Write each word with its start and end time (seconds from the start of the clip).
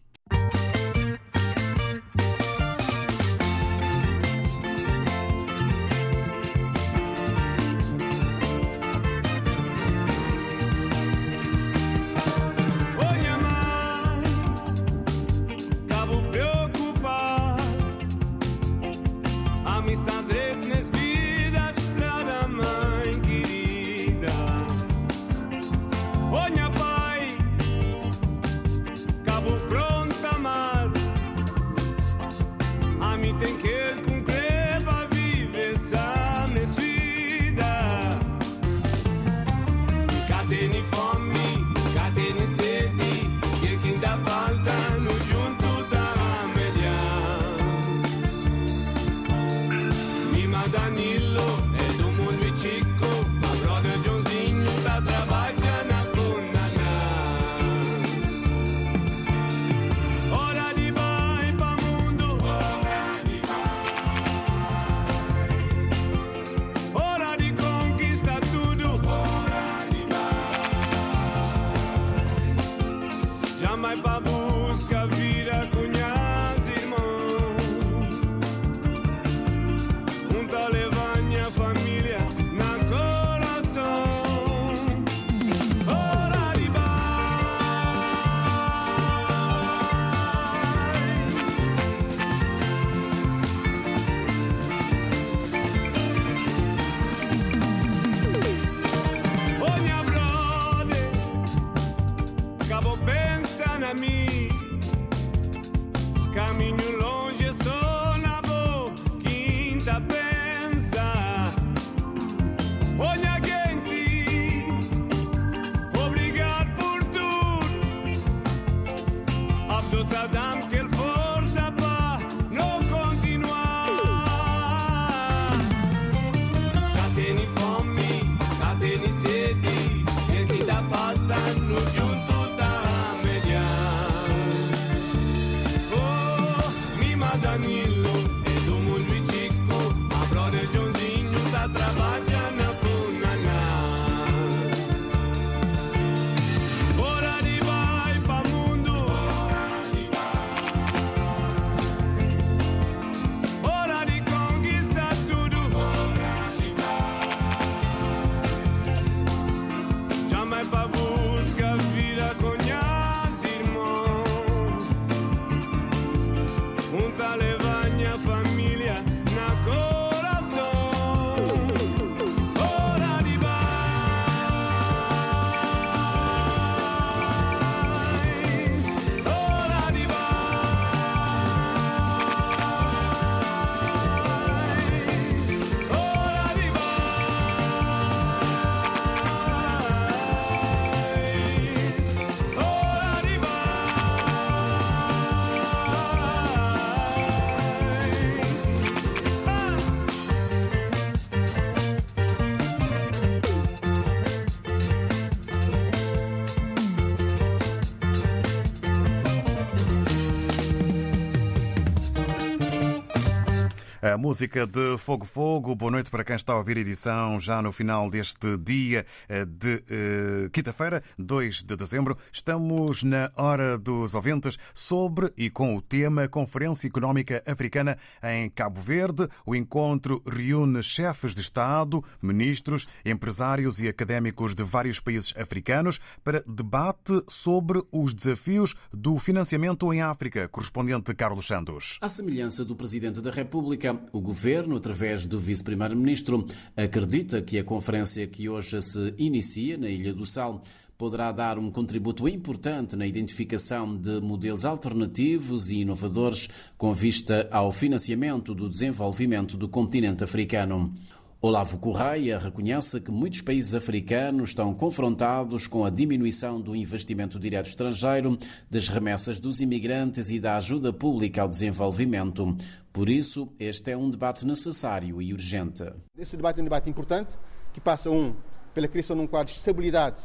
A 214.02 214.18
música 214.18 214.66
de 214.66 214.98
Fogo 214.98 215.26
Fogo. 215.26 215.76
Boa 215.76 215.92
noite 215.92 216.10
para 216.10 216.24
quem 216.24 216.34
está 216.34 216.54
a 216.54 216.58
ouvir 216.58 216.78
a 216.78 216.80
edição 216.80 217.38
já 217.38 217.62
no 217.62 217.70
final 217.70 218.10
deste 218.10 218.58
dia 218.58 219.06
eh, 219.28 219.44
de 219.44 219.76
uh, 219.76 220.50
quinta-feira, 220.52 221.04
2 221.18 221.64
de 221.64 221.76
dezembro. 221.76 222.18
Estamos 222.32 223.04
na 223.04 223.30
Hora 223.36 223.78
dos 223.78 224.16
Ouvintes 224.16 224.58
sobre 224.74 225.34
e 225.36 225.50
com 225.50 225.76
o 225.76 225.82
tema 225.82 226.30
Conferência 226.30 226.88
Económica 226.88 227.44
Africana 227.46 227.98
em 228.24 228.50
Cabo 228.50 228.80
Verde. 228.80 229.28
O 229.46 229.54
encontro 229.54 230.24
reúne 230.26 230.82
chefes 230.82 231.36
de 231.36 231.42
Estado, 231.42 232.02
ministros, 232.22 232.88
empresários 233.04 233.82
e 233.82 233.90
académicos 233.90 234.56
de 234.56 234.64
vários 234.64 235.02
países 235.02 235.34
africanos 235.38 236.00
para 236.24 236.42
debate 236.48 237.22
sobre 237.28 237.84
os 237.92 238.14
desafios 238.14 238.76
do 238.94 239.18
financiamento 239.18 239.94
em 239.94 240.02
África. 240.02 240.48
Correspondente 240.48 241.14
Carlos 241.14 241.48
Santos. 241.48 241.98
À 242.00 242.08
semelhança 242.08 242.64
do 242.64 242.78
Presidente 242.78 243.20
da 243.20 243.30
República, 243.30 243.90
o 244.12 244.20
Governo, 244.20 244.76
através 244.76 245.26
do 245.26 245.40
Vice-Primeiro-Ministro, 245.40 246.46
acredita 246.76 247.42
que 247.42 247.58
a 247.58 247.64
conferência 247.64 248.26
que 248.28 248.50
hoje 248.50 248.82
se 248.82 249.14
inicia 249.18 249.78
na 249.78 249.90
Ilha 249.90 250.14
do 250.14 250.26
Sal 250.26 250.62
poderá 251.00 251.32
dar 251.32 251.58
um 251.58 251.72
contributo 251.72 252.28
importante 252.28 252.98
na 252.98 253.08
identificação 253.08 253.96
de 253.96 254.20
modelos 254.20 254.66
alternativos 254.66 255.72
e 255.72 255.78
inovadores 255.78 256.50
com 256.78 256.92
vista 256.92 257.48
ao 257.52 257.72
financiamento 257.72 258.54
do 258.54 258.70
desenvolvimento 258.70 259.56
do 259.56 259.70
continente 259.70 260.26
africano. 260.26 260.94
Olavo 261.42 261.78
Correia 261.78 262.38
reconhece 262.38 263.00
que 263.00 263.10
muitos 263.10 263.40
países 263.40 263.74
africanos 263.74 264.50
estão 264.50 264.74
confrontados 264.74 265.68
com 265.68 265.86
a 265.86 265.90
diminuição 265.90 266.60
do 266.60 266.76
investimento 266.76 267.40
direto 267.40 267.68
estrangeiro, 267.68 268.38
das 268.70 268.90
remessas 268.90 269.40
dos 269.40 269.62
imigrantes 269.62 270.30
e 270.32 270.38
da 270.38 270.58
ajuda 270.58 270.92
pública 270.92 271.42
ao 271.42 271.48
desenvolvimento. 271.48 272.58
Por 272.92 273.08
isso, 273.08 273.48
este 273.58 273.92
é 273.92 273.96
um 273.96 274.12
debate 274.12 274.46
necessário 274.46 275.22
e 275.22 275.32
urgente. 275.32 275.90
Esse 276.18 276.36
debate 276.36 276.60
é 276.60 276.62
um 276.62 276.66
debate 276.66 276.90
importante 276.90 277.32
que 277.72 277.80
passa, 277.80 278.10
um, 278.10 278.36
pela 278.74 278.90
criação 278.90 279.16
de 279.16 279.22
um 279.22 279.28
quadro 279.28 279.54
de 279.54 279.60
estabilidade 279.60 280.18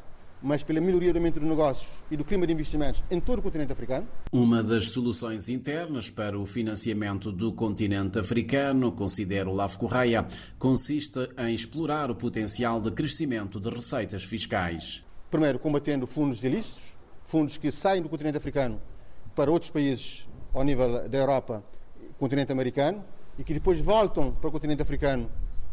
mas 0.44 0.62
pela 0.62 0.78
melhoria 0.78 1.10
do 1.10 1.18
ambiente 1.18 1.40
de 1.40 1.46
negócios 1.46 1.88
e 2.10 2.18
do 2.18 2.24
clima 2.24 2.46
de 2.46 2.52
investimentos 2.52 3.02
em 3.10 3.18
todo 3.18 3.38
o 3.38 3.42
continente 3.42 3.72
africano. 3.72 4.06
Uma 4.30 4.62
das 4.62 4.90
soluções 4.90 5.48
internas 5.48 6.10
para 6.10 6.38
o 6.38 6.44
financiamento 6.44 7.32
do 7.32 7.50
continente 7.50 8.18
africano, 8.18 8.92
considera 8.92 9.48
o 9.48 9.54
Lavo 9.54 9.78
Correia, 9.78 10.28
consiste 10.58 11.30
em 11.38 11.54
explorar 11.54 12.10
o 12.10 12.14
potencial 12.14 12.78
de 12.78 12.90
crescimento 12.90 13.58
de 13.58 13.70
receitas 13.70 14.22
fiscais. 14.22 15.02
Primeiro, 15.30 15.58
combatendo 15.58 16.06
fundos 16.06 16.44
ilícitos, 16.44 16.82
fundos 17.24 17.56
que 17.56 17.72
saem 17.72 18.02
do 18.02 18.10
continente 18.10 18.36
africano 18.36 18.78
para 19.34 19.50
outros 19.50 19.70
países 19.70 20.26
ao 20.52 20.62
nível 20.62 21.08
da 21.08 21.18
Europa, 21.18 21.64
continente 22.18 22.52
americano, 22.52 23.02
e 23.38 23.42
que 23.42 23.54
depois 23.54 23.80
voltam 23.80 24.30
para 24.30 24.48
o 24.48 24.52
continente 24.52 24.82
africano 24.82 25.30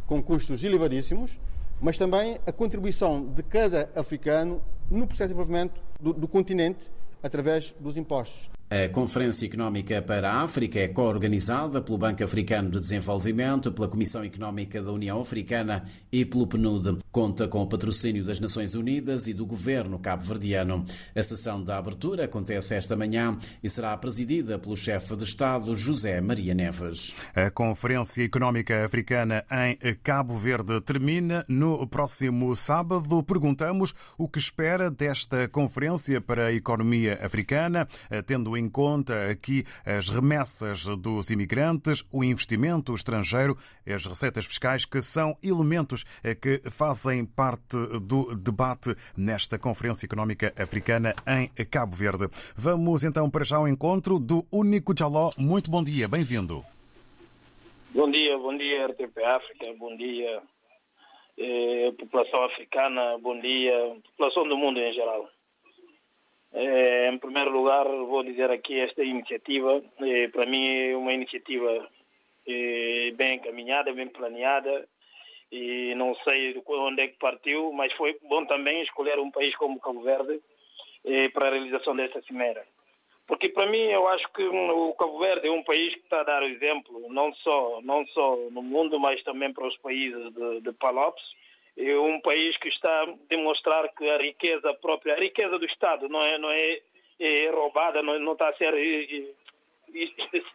com 0.08 0.24
custos 0.24 0.64
elevadíssimos 0.64 1.38
mas 1.82 1.98
também 1.98 2.40
a 2.46 2.52
contribuição 2.52 3.26
de 3.26 3.42
cada 3.42 3.90
africano 3.96 4.62
no 4.90 5.08
processo 5.08 5.30
de 5.30 5.34
desenvolvimento 5.34 5.82
do, 6.00 6.14
do 6.14 6.28
continente 6.28 6.92
através 7.24 7.74
dos 7.80 7.98
impostos. 7.98 8.50
A 8.74 8.88
Conferência 8.88 9.46
Económica 9.46 10.02
para 10.02 10.32
a 10.32 10.44
África 10.44 10.80
é 10.80 10.88
co-organizada 10.88 11.82
pelo 11.82 11.98
Banco 11.98 12.24
Africano 12.24 12.72
de 12.72 12.80
Desenvolvimento, 12.80 13.70
pela 13.70 13.90
Comissão 13.90 14.24
Económica 14.24 14.82
da 14.82 14.94
União 14.94 15.20
Africana 15.20 15.84
e 16.10 16.24
pelo 16.24 16.48
PNUD. 16.48 17.00
Conta 17.12 17.50
com 17.50 17.62
o 17.64 17.68
patrocínio 17.68 18.24
das 18.24 18.40
Nações 18.40 18.74
Unidas 18.74 19.28
e 19.28 19.34
do 19.34 19.46
governo 19.46 20.00
cabo-verdiano. 20.00 20.86
A 21.14 21.22
sessão 21.22 21.62
da 21.62 21.78
abertura 21.78 22.24
acontece 22.24 22.74
esta 22.74 22.96
manhã 22.96 23.38
e 23.62 23.70
será 23.70 23.98
presidida 23.98 24.58
pelo 24.58 24.78
chefe 24.78 25.18
de 25.18 25.26
Estado, 25.26 25.76
José 25.76 26.22
Maria 26.22 26.54
Neves. 26.54 27.14
A 27.36 27.52
Conferência 27.52 28.24
Económica 28.24 28.86
Africana 28.86 29.44
em 29.52 29.96
Cabo 29.96 30.38
Verde 30.38 30.80
termina 30.80 31.44
no 31.46 31.86
próximo 31.88 32.56
sábado. 32.56 33.22
Perguntamos 33.22 33.94
o 34.18 34.30
que 34.30 34.40
espera 34.40 34.90
desta 34.90 35.50
conferência 35.50 36.22
para 36.22 36.46
a 36.46 36.54
economia 36.54 37.20
africana, 37.22 37.86
tendo 38.26 38.56
em 38.56 38.61
em 38.62 38.70
conta 38.70 39.30
aqui 39.30 39.64
as 39.84 40.10
remessas 40.10 40.86
dos 40.98 41.32
imigrantes, 41.32 42.06
o 42.14 42.24
investimento 42.24 42.94
estrangeiro, 42.94 43.58
as 43.88 44.06
receitas 44.06 44.46
fiscais, 44.46 44.86
que 44.86 45.02
são 45.02 45.36
elementos 45.44 46.06
eh, 46.24 46.36
que 46.36 46.62
fazem 46.70 47.26
parte 47.26 47.76
do 48.02 48.36
debate 48.36 48.96
nesta 49.18 49.58
Conferência 49.58 50.06
Económica 50.06 50.54
Africana 50.56 51.16
em 51.28 51.48
Cabo 51.66 51.96
Verde. 51.96 52.28
Vamos 52.56 53.04
então 53.04 53.30
para 53.30 53.44
já 53.44 53.58
ao 53.58 53.68
encontro 53.68 54.20
do 54.20 54.46
Único 54.52 54.94
Jaló. 54.98 55.32
Muito 55.38 55.72
bom 55.72 55.84
dia, 55.84 56.08
bem-vindo. 56.08 56.64
Bom 57.94 58.10
dia, 58.10 58.38
bom 58.38 58.56
dia 58.56 58.88
RTP 58.88 59.18
África, 59.24 59.74
bom 59.78 59.98
dia 59.98 60.42
eh, 61.38 61.92
população 61.98 62.44
africana, 62.46 63.18
bom 63.18 63.40
dia 63.40 63.98
população 64.12 64.48
do 64.48 64.56
mundo 64.56 64.80
em 64.80 64.94
geral. 64.94 65.28
Em 66.54 67.18
primeiro 67.18 67.52
lugar, 67.52 67.86
vou 67.86 68.24
dizer 68.24 68.52
aqui 68.52 68.80
esta 68.80 69.04
iniciativa, 69.04 69.82
é, 70.02 70.28
para 70.28 70.50
mim 70.50 70.68
é 70.68 70.96
uma 70.96 71.14
iniciativa 71.14 71.88
é, 72.46 73.12
bem 73.16 73.36
encaminhada, 73.36 73.94
bem 73.94 74.08
planeada, 74.08 74.88
e 75.50 75.96
não 75.96 76.14
sei 76.28 76.54
de 76.54 76.62
onde 76.68 77.02
é 77.02 77.08
que 77.08 77.18
partiu, 77.18 77.72
mas 77.72 77.94
foi 77.94 78.18
bom 78.24 78.46
também 78.46 78.82
escolher 78.82 79.18
um 79.20 79.32
país 79.32 79.56
como 79.56 79.80
Cabo 79.80 80.02
Verde 80.02 80.42
para 81.34 81.48
a 81.48 81.52
realização 81.52 81.96
desta 81.96 82.22
cimeira. 82.22 82.64
Porque 83.28 83.48
para 83.50 83.66
mim 83.68 83.84
eu 83.84 84.08
acho 84.10 84.28
que 84.34 84.44
o 84.44 84.94
Cabo 84.96 85.20
Verde 85.20 85.48
é 85.48 85.52
um 85.52 85.64
país 85.64 85.94
que 85.94 86.02
está 86.02 86.20
a 86.20 86.26
dar 86.26 86.44
exemplo, 86.44 87.08
não 87.10 87.34
só, 87.36 87.80
não 87.82 88.06
só 88.08 88.36
no 88.52 88.62
mundo, 88.62 89.00
mas 89.00 89.24
também 89.24 89.54
para 89.54 89.68
os 89.68 89.78
países 89.78 90.34
de, 90.34 90.62
de 90.62 90.74
um 91.78 92.20
país 92.22 92.58
que 92.58 92.70
está 92.70 93.04
a 93.04 93.14
demonstrar 93.30 93.88
que 93.96 94.10
a 94.10 94.18
riqueza 94.18 94.74
própria, 94.76 95.16
a 95.16 95.20
riqueza 95.20 95.58
do 95.58 95.66
Estado 95.66 96.10
não 96.10 96.22
é, 96.22 96.38
não 96.38 96.52
é, 96.52 96.82
é 97.20 97.50
roubada, 97.50 98.02
não, 98.02 98.20
não, 98.20 98.34
está 98.34 98.50
a 98.50 98.54
ser 98.58 98.74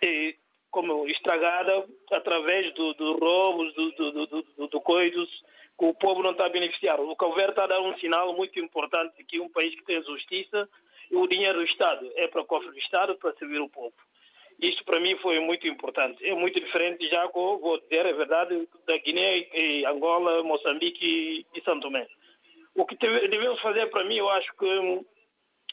é, 0.03 0.35
como 0.71 1.09
estragada 1.09 1.87
através 2.13 2.73
dos 2.75 2.97
do 2.97 3.19
roubos, 3.19 3.73
do, 3.75 3.91
do, 3.93 4.27
do, 4.27 4.69
do, 4.69 4.81
coisas 4.81 5.29
que 5.79 5.85
o 5.85 5.95
povo 5.95 6.23
não 6.23 6.33
está 6.33 6.47
a 6.47 6.51
beneficiar. 6.51 7.01
O 7.01 7.17
Cabo 7.17 7.39
está 7.41 7.65
a 7.65 7.69
dar 7.69 7.81
um 7.81 7.97
sinal 7.99 8.35
muito 8.35 8.59
importante 8.59 9.25
que 9.25 9.41
um 9.41 9.49
país 9.51 9.75
que 9.75 9.85
tem 9.85 10.03
justiça, 10.03 10.69
o 11.13 11.27
dinheiro 11.27 11.59
do 11.59 11.65
Estado 11.65 12.11
é 12.17 12.27
para 12.29 12.43
o 12.43 12.47
cofre 12.47 12.71
do 12.71 12.79
Estado, 12.79 13.17
para 13.17 13.35
servir 13.35 13.61
o 13.61 13.69
povo. 13.69 13.95
Isto 14.61 14.85
para 14.85 15.01
mim 15.01 15.17
foi 15.19 15.39
muito 15.41 15.67
importante. 15.69 16.25
É 16.27 16.35
muito 16.35 16.59
diferente 16.59 17.09
já, 17.09 17.27
vou 17.27 17.79
dizer 17.81 18.07
a 18.07 18.13
verdade, 18.13 18.69
da 18.87 18.97
Guiné, 18.99 19.47
Angola, 19.87 20.43
Moçambique 20.43 21.47
e 21.55 21.61
São 21.63 21.79
Tomé. 21.79 22.07
O 22.75 22.87
que 22.87 22.97
devemos 22.97 23.61
fazer 23.61 23.87
para 23.91 24.05
mim, 24.05 24.17
eu 24.17 24.29
acho 24.31 24.51
que 24.57 24.65
hum, 24.65 25.05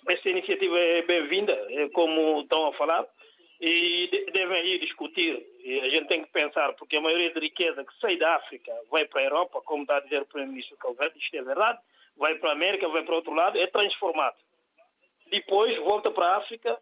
esta 0.10 0.30
iniciativa 0.30 0.78
é 0.78 1.02
bem-vinda, 1.02 1.54
é 1.70 1.90
como 1.90 2.42
estão 2.42 2.68
a 2.68 2.74
falar, 2.74 3.08
e 3.60 4.10
devem 4.34 4.66
ir 4.66 4.80
discutir. 4.80 5.42
A 5.84 5.90
gente 5.90 6.08
tem 6.08 6.24
que 6.24 6.32
pensar, 6.32 6.74
porque 6.74 6.98
a 6.98 7.02
maioria 7.02 7.34
da 7.34 7.40
riqueza 7.40 7.86
que 7.86 8.00
sai 8.02 8.18
da 8.18 8.36
África 8.36 8.74
vai 8.92 9.06
para 9.06 9.22
a 9.22 9.24
Europa, 9.24 9.62
como 9.62 9.84
está 9.84 9.98
a 9.98 10.02
dizer 10.02 10.22
o 10.22 10.26
Primeiro-Ministro 10.26 10.78
Calvete, 10.78 11.18
isto 11.18 11.38
é 11.38 11.42
verdade, 11.42 11.80
vai 12.18 12.36
para 12.36 12.50
a 12.50 12.54
América, 12.54 12.90
vai 12.90 13.04
para 13.04 13.16
outro 13.16 13.34
lado, 13.34 13.58
é 13.58 13.68
transformado. 13.68 14.36
Depois 15.32 15.78
volta 15.78 16.12
para 16.12 16.28
a 16.28 16.38
África 16.38 16.78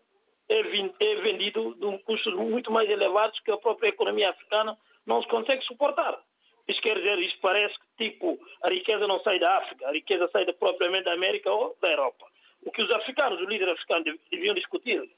é, 0.51 0.60
é 0.60 1.15
vendido 1.15 1.75
de 1.75 1.86
um 1.86 1.98
custo 2.00 2.31
muito 2.38 2.72
mais 2.72 2.89
elevado 2.89 3.34
que 3.43 3.51
a 3.51 3.58
própria 3.58 3.89
economia 3.89 4.29
africana 4.29 4.77
não 5.05 5.22
se 5.22 5.27
consegue 5.29 5.63
suportar. 5.63 6.20
Isto 6.67 6.81
quer 6.81 6.98
dizer, 6.98 7.17
isto 7.20 7.39
parece 7.41 7.74
que 7.75 8.10
tipo, 8.10 8.39
a 8.62 8.70
riqueza 8.70 9.08
não 9.08 9.20
sai 9.22 9.39
da 9.39 9.58
África, 9.58 9.88
a 9.88 9.91
riqueza 9.91 10.29
sai 10.31 10.46
da, 10.46 10.53
propriamente 10.53 11.05
da 11.05 11.13
América 11.13 11.51
ou 11.51 11.75
da 11.81 11.89
Europa. 11.89 12.25
O 12.63 12.72
que 12.72 12.81
os 12.81 12.91
africanos, 12.91 13.41
os 13.41 13.48
líderes 13.48 13.74
africanos 13.74 14.20
deviam 14.29 14.53
discutir 14.53 15.10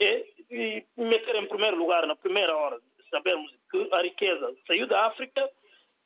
é 0.00 0.24
meter 0.96 1.36
em 1.36 1.46
primeiro 1.46 1.76
lugar, 1.76 2.06
na 2.06 2.16
primeira 2.16 2.54
hora, 2.56 2.78
sabermos 3.10 3.52
que 3.70 3.88
a 3.92 4.02
riqueza 4.02 4.54
saiu 4.66 4.86
da 4.86 5.06
África, 5.06 5.48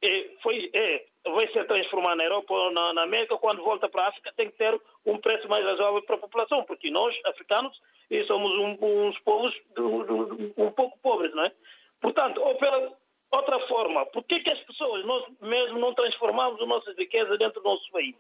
é, 0.03 0.31
foi, 0.43 0.71
é, 0.75 1.05
vai 1.25 1.51
ser 1.53 1.67
transformada 1.67 2.17
na 2.17 2.25
Europa 2.25 2.53
ou 2.53 2.71
na, 2.73 2.93
na 2.93 3.03
América, 3.03 3.37
quando 3.39 3.63
volta 3.63 3.89
para 3.89 4.05
a 4.05 4.09
África 4.09 4.33
tem 4.37 4.51
que 4.51 4.57
ter 4.57 4.79
um 5.07 5.19
preço 5.19 5.49
mais 5.49 5.65
razoável 5.65 6.03
para 6.03 6.17
a 6.17 6.19
população, 6.19 6.65
porque 6.65 6.91
nós, 6.91 7.15
africanos, 7.25 7.81
e 8.15 8.25
somos 8.27 8.53
um, 8.53 9.09
uns 9.09 9.19
povos 9.21 9.53
do, 9.75 10.05
do, 10.05 10.53
um 10.57 10.71
pouco 10.71 10.97
pobres, 11.03 11.35
não 11.35 11.45
é? 11.45 11.53
Portanto, 12.01 12.41
ou 12.41 12.55
pela 12.57 12.93
outra 13.33 13.59
forma, 13.67 14.07
por 14.07 14.23
que, 14.25 14.41
as 14.53 14.61
pessoas, 14.61 15.05
nós 15.05 15.25
mesmo 15.41 15.79
não 15.81 15.93
transformamos 15.95 16.61
a 16.63 16.67
nossa 16.67 16.93
riqueza 16.93 17.37
dentro 17.37 17.61
do 17.61 17.69
nosso 17.69 17.91
país? 17.91 18.15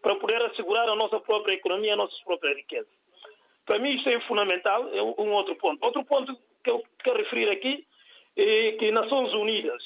Para 0.00 0.16
poder 0.16 0.40
assegurar 0.42 0.88
a 0.88 0.96
nossa 0.96 1.18
própria 1.20 1.54
economia, 1.54 1.94
a 1.94 1.96
nossa 1.96 2.14
própria 2.24 2.54
riqueza. 2.54 2.88
Para 3.64 3.78
mim 3.78 3.94
isso 3.96 4.08
é 4.08 4.20
fundamental, 4.22 4.88
é 4.92 5.02
um 5.02 5.32
outro 5.32 5.56
ponto. 5.56 5.84
Outro 5.84 6.04
ponto 6.04 6.36
que 6.62 6.70
eu 6.70 6.82
quero 7.02 7.18
referir 7.18 7.48
aqui 7.50 7.86
é 8.36 8.72
que 8.72 8.90
Nações 8.90 9.32
Unidas 9.34 9.82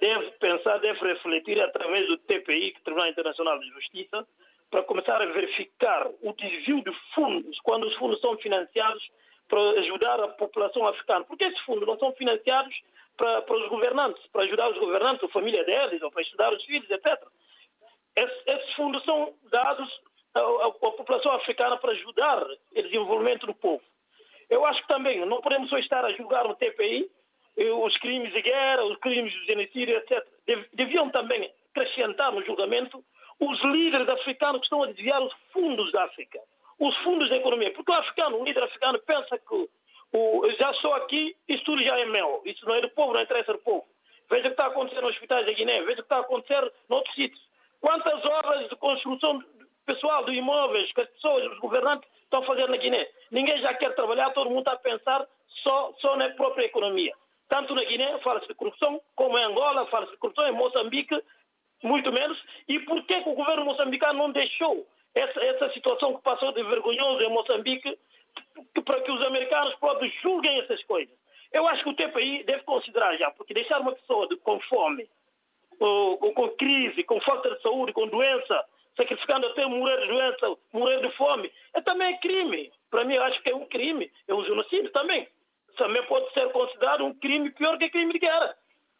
deve 0.00 0.30
pensar, 0.32 0.78
deve 0.78 0.98
refletir 1.00 1.60
através 1.60 2.06
do 2.06 2.18
TPI, 2.18 2.74
é 2.76 2.80
Tribunal 2.84 3.08
Internacional 3.08 3.58
de 3.58 3.68
Justiça, 3.68 4.26
para 4.70 4.82
começar 4.84 5.20
a 5.20 5.26
verificar 5.26 6.08
o 6.22 6.32
desvio 6.32 6.82
de 6.82 6.92
fundos, 7.14 7.58
quando 7.62 7.86
os 7.86 7.94
fundos 7.96 8.20
são 8.20 8.36
financiados 8.38 9.02
para 9.48 9.60
ajudar 9.80 10.20
a 10.20 10.28
população 10.28 10.86
africana. 10.86 11.24
Porque 11.24 11.44
esses 11.44 11.60
fundos 11.60 11.86
não 11.86 11.98
são 11.98 12.12
financiados 12.12 12.74
para, 13.16 13.42
para 13.42 13.56
os 13.56 13.68
governantes, 13.68 14.24
para 14.28 14.44
ajudar 14.44 14.70
os 14.70 14.78
governantes, 14.78 15.24
a 15.24 15.28
família 15.28 15.64
deles, 15.64 16.00
ou 16.02 16.10
para 16.10 16.22
estudar 16.22 16.52
os 16.52 16.64
filhos, 16.64 16.88
etc. 16.88 17.20
Esses, 18.16 18.42
esses 18.46 18.72
fundos 18.74 19.04
são 19.04 19.34
dados 19.50 20.00
à, 20.34 20.40
à, 20.40 20.70
população 20.70 21.32
africana 21.32 21.76
para 21.76 21.92
ajudar 21.92 22.42
o 22.42 22.82
desenvolvimento 22.82 23.46
do 23.46 23.54
povo. 23.54 23.82
Eu 24.48 24.64
acho 24.64 24.80
que 24.82 24.88
também 24.88 25.24
não 25.26 25.40
podemos 25.40 25.68
só 25.68 25.78
estar 25.78 26.04
a 26.04 26.12
julgar 26.12 26.44
no 26.46 26.54
TPI 26.54 27.10
os 27.56 27.96
crimes 27.98 28.32
de 28.32 28.40
guerra, 28.42 28.84
os 28.84 28.96
crimes 28.98 29.32
de 29.32 29.46
genocídio, 29.46 29.96
etc. 29.96 30.26
Deviam 30.72 31.10
também 31.10 31.52
acrescentar 31.70 32.32
no 32.32 32.44
julgamento 32.44 33.04
os 33.40 33.60
líderes 33.64 34.08
africanos 34.08 34.60
que 34.60 34.66
estão 34.66 34.82
a 34.82 34.86
desviar 34.86 35.22
os 35.22 35.32
fundos 35.52 35.90
da 35.92 36.04
África, 36.04 36.38
os 36.78 36.96
fundos 36.98 37.28
da 37.30 37.36
economia. 37.36 37.72
Porque 37.72 37.90
o 37.90 37.94
africano, 37.94 38.40
o 38.40 38.44
líder 38.44 38.62
africano, 38.62 38.98
pensa 39.00 39.38
que 39.38 39.68
o, 40.12 40.50
já 40.58 40.72
sou 40.74 40.92
aqui, 40.94 41.34
isso 41.48 41.78
já 41.82 41.98
é 41.98 42.04
meu. 42.04 42.42
Isso 42.44 42.66
não 42.66 42.74
é 42.74 42.80
do 42.80 42.90
povo, 42.90 43.14
não 43.14 43.22
interessa 43.22 43.52
do 43.52 43.58
povo. 43.60 43.86
Veja 44.28 44.42
o 44.42 44.44
que 44.44 44.48
está 44.50 44.64
a 44.64 44.68
acontecer 44.68 45.00
nos 45.00 45.10
hospitais 45.10 45.46
da 45.46 45.52
Guiné, 45.52 45.80
veja 45.82 45.92
o 45.92 45.96
que 45.96 46.00
está 46.02 46.18
a 46.18 46.20
acontecer 46.20 46.72
noutros 46.88 47.14
sítios. 47.14 47.40
Quantas 47.80 48.24
obras 48.24 48.68
de 48.68 48.76
construção 48.76 49.42
pessoal 49.86 50.24
de 50.24 50.32
imóveis 50.32 50.92
que 50.92 51.00
as 51.00 51.08
pessoas, 51.08 51.50
os 51.52 51.58
governantes 51.58 52.08
estão 52.22 52.42
fazendo 52.44 52.68
na 52.68 52.76
Guiné? 52.76 53.08
Ninguém 53.30 53.60
já 53.60 53.74
quer 53.74 53.94
trabalhar, 53.94 54.30
todo 54.30 54.50
mundo 54.50 54.60
está 54.60 54.74
a 54.74 54.76
pensar 54.76 55.26
só, 55.62 55.92
só 56.00 56.16
na 56.16 56.28
própria 56.30 56.66
economia. 56.66 57.12
Tanto 57.48 57.74
na 57.74 57.82
Guiné 57.82 58.18
fala-se 58.20 58.46
de 58.46 58.54
corrupção, 58.54 59.00
como 59.16 59.36
em 59.36 59.44
Angola 59.44 59.86
fala-se 59.86 60.12
de 60.12 60.18
corrupção, 60.18 60.46
em 60.46 60.52
Moçambique, 60.52 61.20
muito 61.82 62.12
menos. 62.12 62.38
E 62.68 62.78
por 62.80 63.02
que, 63.04 63.14
o 63.14 63.34
governo 63.34 63.64
moçambicano 63.64 64.18
não 64.18 64.30
deixou 64.30 64.86
essa, 65.14 65.44
essa 65.44 65.72
situação 65.72 66.16
que 66.16 66.22
passou 66.22 66.52
de 66.52 66.62
vergonhoso 66.62 67.22
em 67.22 67.30
Moçambique 67.30 67.98
para 68.84 69.00
que 69.00 69.10
os 69.10 69.22
americanos 69.22 69.74
próprios 69.76 70.12
julguem 70.22 70.60
essas 70.60 70.82
coisas? 70.84 71.14
Eu 71.52 71.66
acho 71.66 71.82
que 71.82 71.90
o 71.90 71.94
TPI 71.94 72.44
deve 72.44 72.62
considerar 72.62 73.16
já, 73.16 73.30
porque 73.32 73.54
deixar 73.54 73.80
uma 73.80 73.92
pessoa 73.92 74.28
com 74.42 74.60
fome, 74.60 75.08
ou, 75.80 76.18
ou, 76.20 76.32
com 76.32 76.48
crise, 76.50 77.02
com 77.04 77.20
falta 77.22 77.50
de 77.50 77.62
saúde, 77.62 77.92
com 77.92 78.06
doença, 78.06 78.64
sacrificando 78.96 79.46
até 79.46 79.66
morrer 79.66 80.00
de 80.02 80.08
doença, 80.08 80.56
morrer 80.72 81.00
de 81.00 81.10
fome, 81.16 81.50
é 81.74 81.80
também 81.80 82.16
crime. 82.20 82.70
Para 82.90 83.04
mim, 83.04 83.14
eu 83.14 83.22
acho 83.24 83.42
que 83.42 83.50
é 83.50 83.56
um 83.56 83.66
crime, 83.66 84.10
é 84.28 84.34
um 84.34 84.44
genocídio 84.44 84.90
também 84.92 85.26
também 85.80 86.02
pode 86.04 86.30
ser 86.34 86.46
considerado 86.52 87.04
um 87.06 87.14
crime 87.14 87.50
pior 87.52 87.78
que 87.78 87.88
crime 87.88 88.12
de 88.12 88.18
guerra. 88.18 88.54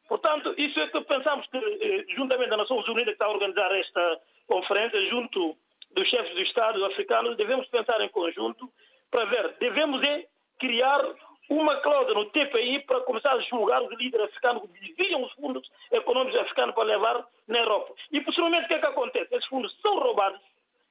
Portanto, 0.08 0.54
isso 0.56 0.80
é 0.80 0.88
que 0.88 1.00
pensamos 1.02 1.46
que, 1.48 1.58
eh, 1.58 2.04
juntamente 2.16 2.52
a 2.52 2.56
Nações 2.56 2.88
Unidas 2.88 3.04
que 3.04 3.10
está 3.12 3.26
a 3.26 3.30
organizar 3.30 3.70
esta 3.72 4.20
conferência, 4.46 4.98
junto 5.10 5.56
dos 5.92 6.08
chefes 6.08 6.34
de 6.34 6.42
Africanos, 7.20 7.36
devemos 7.36 7.66
pensar 7.68 8.00
em 8.00 8.08
conjunto 8.08 8.70
para 9.10 9.24
ver, 9.26 9.56
devemos 9.58 10.02
é 10.06 10.26
criar 10.58 11.00
uma 11.48 11.76
cláusula 11.76 12.14
no 12.14 12.30
TPI 12.30 12.80
para 12.86 13.00
começar 13.00 13.32
a 13.32 13.40
julgar 13.40 13.82
os 13.82 13.98
líderes 13.98 14.26
africanos 14.26 14.62
que 14.62 14.80
desviam 14.80 15.22
os 15.22 15.32
fundos 15.32 15.68
econômicos 15.90 16.38
africanos 16.40 16.74
para 16.74 16.84
levar 16.84 17.24
na 17.48 17.58
Europa. 17.58 17.92
E, 18.12 18.20
possivelmente, 18.20 18.66
o 18.66 18.68
que 18.68 18.74
é 18.74 18.78
que 18.78 18.86
acontece? 18.86 19.34
Esses 19.34 19.48
fundos 19.48 19.76
são 19.82 19.98
roubados, 19.98 20.40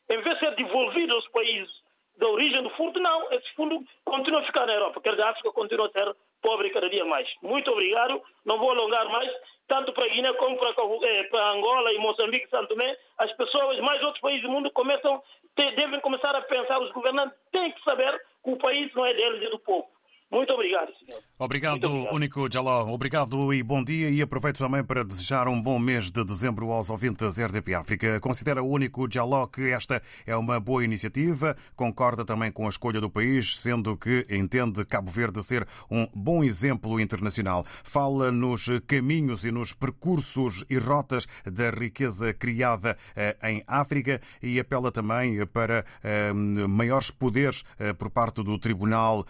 em 0.10 0.22
vez 0.22 0.38
de 0.38 0.46
ser 0.46 0.56
devolvidos 0.56 1.16
aos 1.16 1.28
países 1.30 1.70
da 2.18 2.28
origem 2.28 2.62
do 2.62 2.70
furto, 2.72 3.00
não. 3.00 3.32
Esse 3.32 3.50
fundo 3.56 3.82
continua 4.04 4.42
a 4.42 4.46
ficar 4.46 4.66
na 4.66 4.74
Europa. 4.74 5.00
Quer 5.02 5.12
dizer, 5.12 5.24
a 5.24 5.30
África 5.30 5.52
continua 5.52 5.88
a 5.88 5.92
ser 5.92 6.16
pobre 6.42 6.70
cada 6.70 6.90
dia 6.90 7.06
mais. 7.06 7.28
Muito 7.42 7.72
obrigado. 7.72 8.22
Não 8.46 8.60
vou 8.60 8.72
alongar 8.72 9.08
mais. 9.10 9.32
Tanto 9.68 9.94
para 9.94 10.06
a 10.06 10.10
Guiné 10.10 10.34
como 10.34 10.58
para, 10.58 10.72
eh, 10.72 11.24
para 11.26 11.52
Angola 11.52 11.94
e 11.94 12.00
Moçambique 12.00 12.46
e 12.46 12.50
Santo 12.50 12.70
Tomé, 12.70 12.98
as 13.20 13.32
pessoas, 13.34 13.80
mais 13.80 14.02
outros 14.02 14.20
países 14.20 14.42
do 14.42 14.50
mundo, 14.50 14.72
começam, 14.72 15.22
devem 15.56 16.00
começar 16.00 16.36
a 16.36 16.42
pensar, 16.42 16.80
os 16.80 16.92
governantes 16.92 17.38
têm 17.52 17.72
que 17.72 17.84
saber 17.84 18.20
que 18.44 18.50
o 18.50 18.58
país 18.58 18.92
não 18.96 19.06
é 19.06 19.14
deles, 19.14 19.44
é 19.44 19.50
do 19.50 19.60
povo. 19.60 19.88
Muito 20.32 20.54
obrigado, 20.54 20.92
senhor. 20.98 21.22
Obrigado, 21.70 21.86
obrigado. 21.86 22.16
Único 22.16 22.52
Jaló. 22.52 22.88
Obrigado 22.88 23.54
e 23.54 23.62
bom 23.62 23.84
dia. 23.84 24.10
E 24.10 24.22
aproveito 24.22 24.58
também 24.58 24.84
para 24.84 25.04
desejar 25.04 25.48
um 25.48 25.62
bom 25.62 25.78
mês 25.78 26.12
de 26.12 26.24
dezembro 26.24 26.72
aos 26.72 26.90
ouvintes 26.90 27.38
RDP 27.38 27.76
África. 27.76 28.20
Considera 28.20 28.64
o 28.64 28.70
Único 28.70 29.08
Jaló 29.12 29.46
que 29.48 29.70
esta 29.70 30.02
é 30.26 30.36
uma 30.36 30.60
boa 30.60 30.84
iniciativa, 30.84 31.56
concorda 31.76 32.26
também 32.26 32.52
com 32.52 32.66
a 32.66 32.70
escolha 32.70 33.00
do 33.00 33.10
país, 33.10 33.60
sendo 33.60 33.96
que 33.96 34.26
entende 34.30 34.84
Cabo 34.86 35.12
Verde 35.12 35.44
ser 35.44 35.68
um 35.90 36.08
bom 36.14 36.44
exemplo 36.44 37.00
internacional. 37.00 37.66
Fala 37.84 38.32
nos 38.32 38.68
caminhos 38.88 39.46
e 39.46 39.52
nos 39.52 39.74
percursos 39.74 40.66
e 40.70 40.78
rotas 40.78 41.28
da 41.46 41.70
riqueza 41.70 42.34
criada 42.34 42.98
eh, 43.16 43.38
em 43.44 43.64
África 43.68 44.22
e 44.42 44.60
apela 44.60 44.92
também 44.92 45.46
para 45.48 45.86
eh, 46.04 46.34
maiores 46.34 47.12
poderes 47.12 47.64
eh, 47.78 47.94
por 47.94 48.10
parte 48.10 48.44
do 48.44 48.58
Tribunal 48.58 49.26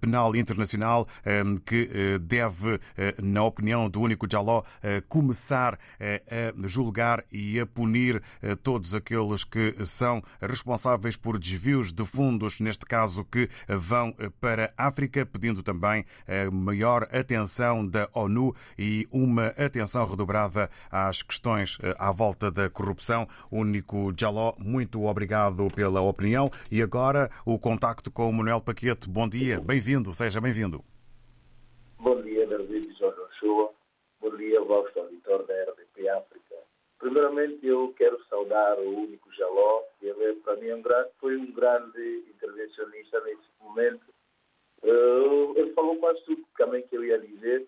Penal 0.00 0.34
internacional 0.34 1.06
ehm, 1.24 1.56
que 1.78 1.90
eh, 1.92 2.18
deve, 2.18 2.80
eh, 2.96 3.14
na 3.22 3.44
opinião 3.44 3.88
do 3.88 4.00
único 4.00 4.26
Jaló, 4.30 4.62
eh, 4.82 5.02
começar 5.08 5.78
a 6.00 6.66
julgar 6.66 7.24
e 7.30 7.60
a 7.60 7.66
punir 7.66 8.22
todos 8.62 8.94
aqueles 8.94 9.44
que 9.44 9.74
são 9.84 10.22
responsáveis 10.40 11.16
por 11.16 11.38
desvios 11.38 11.92
de 11.92 12.04
fundos, 12.04 12.60
neste 12.60 12.84
caso 12.86 13.24
que 13.24 13.48
vão 13.68 14.14
para 14.40 14.72
a 14.76 14.88
África, 14.88 15.24
pedindo 15.26 15.62
também 15.62 16.04
maior 16.52 17.08
atenção 17.12 17.86
da 17.86 18.08
ONU 18.12 18.54
e 18.78 19.06
uma 19.10 19.48
atenção 19.48 20.08
redobrada 20.08 20.70
às 20.90 21.22
questões 21.22 21.78
à 21.98 22.10
volta 22.10 22.50
da 22.50 22.70
corrupção. 22.70 23.28
Único 23.50 24.12
Jaló, 24.18 24.54
muito 24.58 25.04
obrigado 25.04 25.68
pela 25.74 26.00
opinião. 26.00 26.50
E 26.70 26.82
agora 26.82 27.30
o 27.44 27.58
contacto 27.58 28.10
com 28.10 28.28
o 28.28 28.32
Manuel 28.32 28.60
Paquete. 28.60 29.08
Bom 29.08 29.28
dia, 29.28 29.60
bem-vindo. 29.60 30.12
Seja 30.14 30.40
bem-vindo. 30.40 30.82
Bom 32.00 32.22
dia, 32.22 32.46
David 32.46 32.96
Jorge 32.96 33.20
Ochoa. 33.20 33.72
Bom 34.20 34.36
dia, 34.36 34.60
vosso 34.60 34.96
auditor 35.00 35.44
da 35.46 35.54
RDP 35.64 36.08
África. 36.08 36.54
Primeiramente, 36.96 37.66
eu 37.66 37.92
quero 37.96 38.22
saudar 38.26 38.78
o 38.78 39.00
único 39.00 39.32
Jaló, 39.34 39.82
ele, 40.00 40.34
para 40.36 40.54
mim, 40.56 40.68
é 40.68 40.76
um 40.76 40.82
grande, 40.82 41.10
foi 41.18 41.36
um 41.36 41.50
grande 41.50 42.24
intervencionista 42.28 43.20
nesse 43.22 43.48
momento. 43.60 44.04
Uh, 44.82 45.54
ele 45.56 45.72
falou 45.72 45.96
quase 45.96 46.22
tudo 46.24 46.44
também 46.56 46.82
que 46.86 46.96
eu 46.96 47.04
ia 47.04 47.18
dizer. 47.18 47.66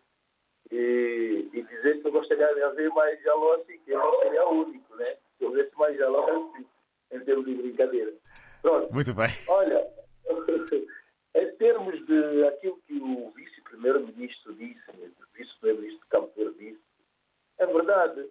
E, 0.71 1.49
e, 1.53 1.63
dizer 1.63 2.01
que 2.01 2.07
eu 2.07 2.13
gostaria 2.13 2.55
de 2.55 2.63
haver 2.63 2.89
mais 2.91 3.21
Jaló 3.23 3.55
assim, 3.55 3.79
que 3.79 3.91
eu 3.91 3.99
não 3.99 4.21
seria 4.21 4.49
o 4.49 4.63
único, 4.63 4.95
né? 4.95 5.17
Se 5.37 5.45
houvesse 5.45 5.77
mais 5.77 5.97
Jaló 5.97 6.53
assim, 6.53 6.65
em 7.11 7.21
termos 7.25 7.47
de 7.47 7.55
brincadeira. 7.55 8.13
Pronto. 8.63 8.95
Muito 8.95 9.13
bem. 9.13 9.29
Olha, 9.49 9.85
em 11.35 11.57
termos 11.57 12.07
de 12.07 12.47
aquilo 12.47 12.81
que 12.87 12.95
o 12.95 13.33
vice-primeiro-ministro 13.71 14.55
disse, 14.55 14.91
o 14.91 15.27
vice-primeiro-ministro 15.35 16.07
de 16.11 16.45
Verde 16.45 16.59
disse, 16.59 16.81
é 17.59 17.67
verdade. 17.67 18.29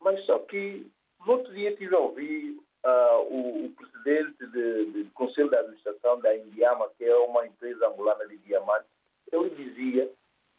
Mas 0.00 0.24
só 0.26 0.38
que 0.40 0.86
no 1.24 1.32
outro 1.32 1.52
dia 1.54 1.74
tive 1.76 1.94
a 1.94 1.98
ouvir 1.98 2.58
uh, 2.84 3.20
o, 3.28 3.66
o, 3.66 3.70
presidente 3.70 4.46
do 4.46 5.10
Conselho 5.12 5.50
de 5.50 5.56
Administração 5.56 6.20
da 6.20 6.36
Indiama, 6.36 6.90
que 6.96 7.04
é 7.04 7.16
uma 7.16 7.46
empresa 7.46 7.88
angolana 7.88 8.26
de 8.26 8.36
diamantes, 8.38 8.88
ele 9.32 9.50
dizia 9.50 10.10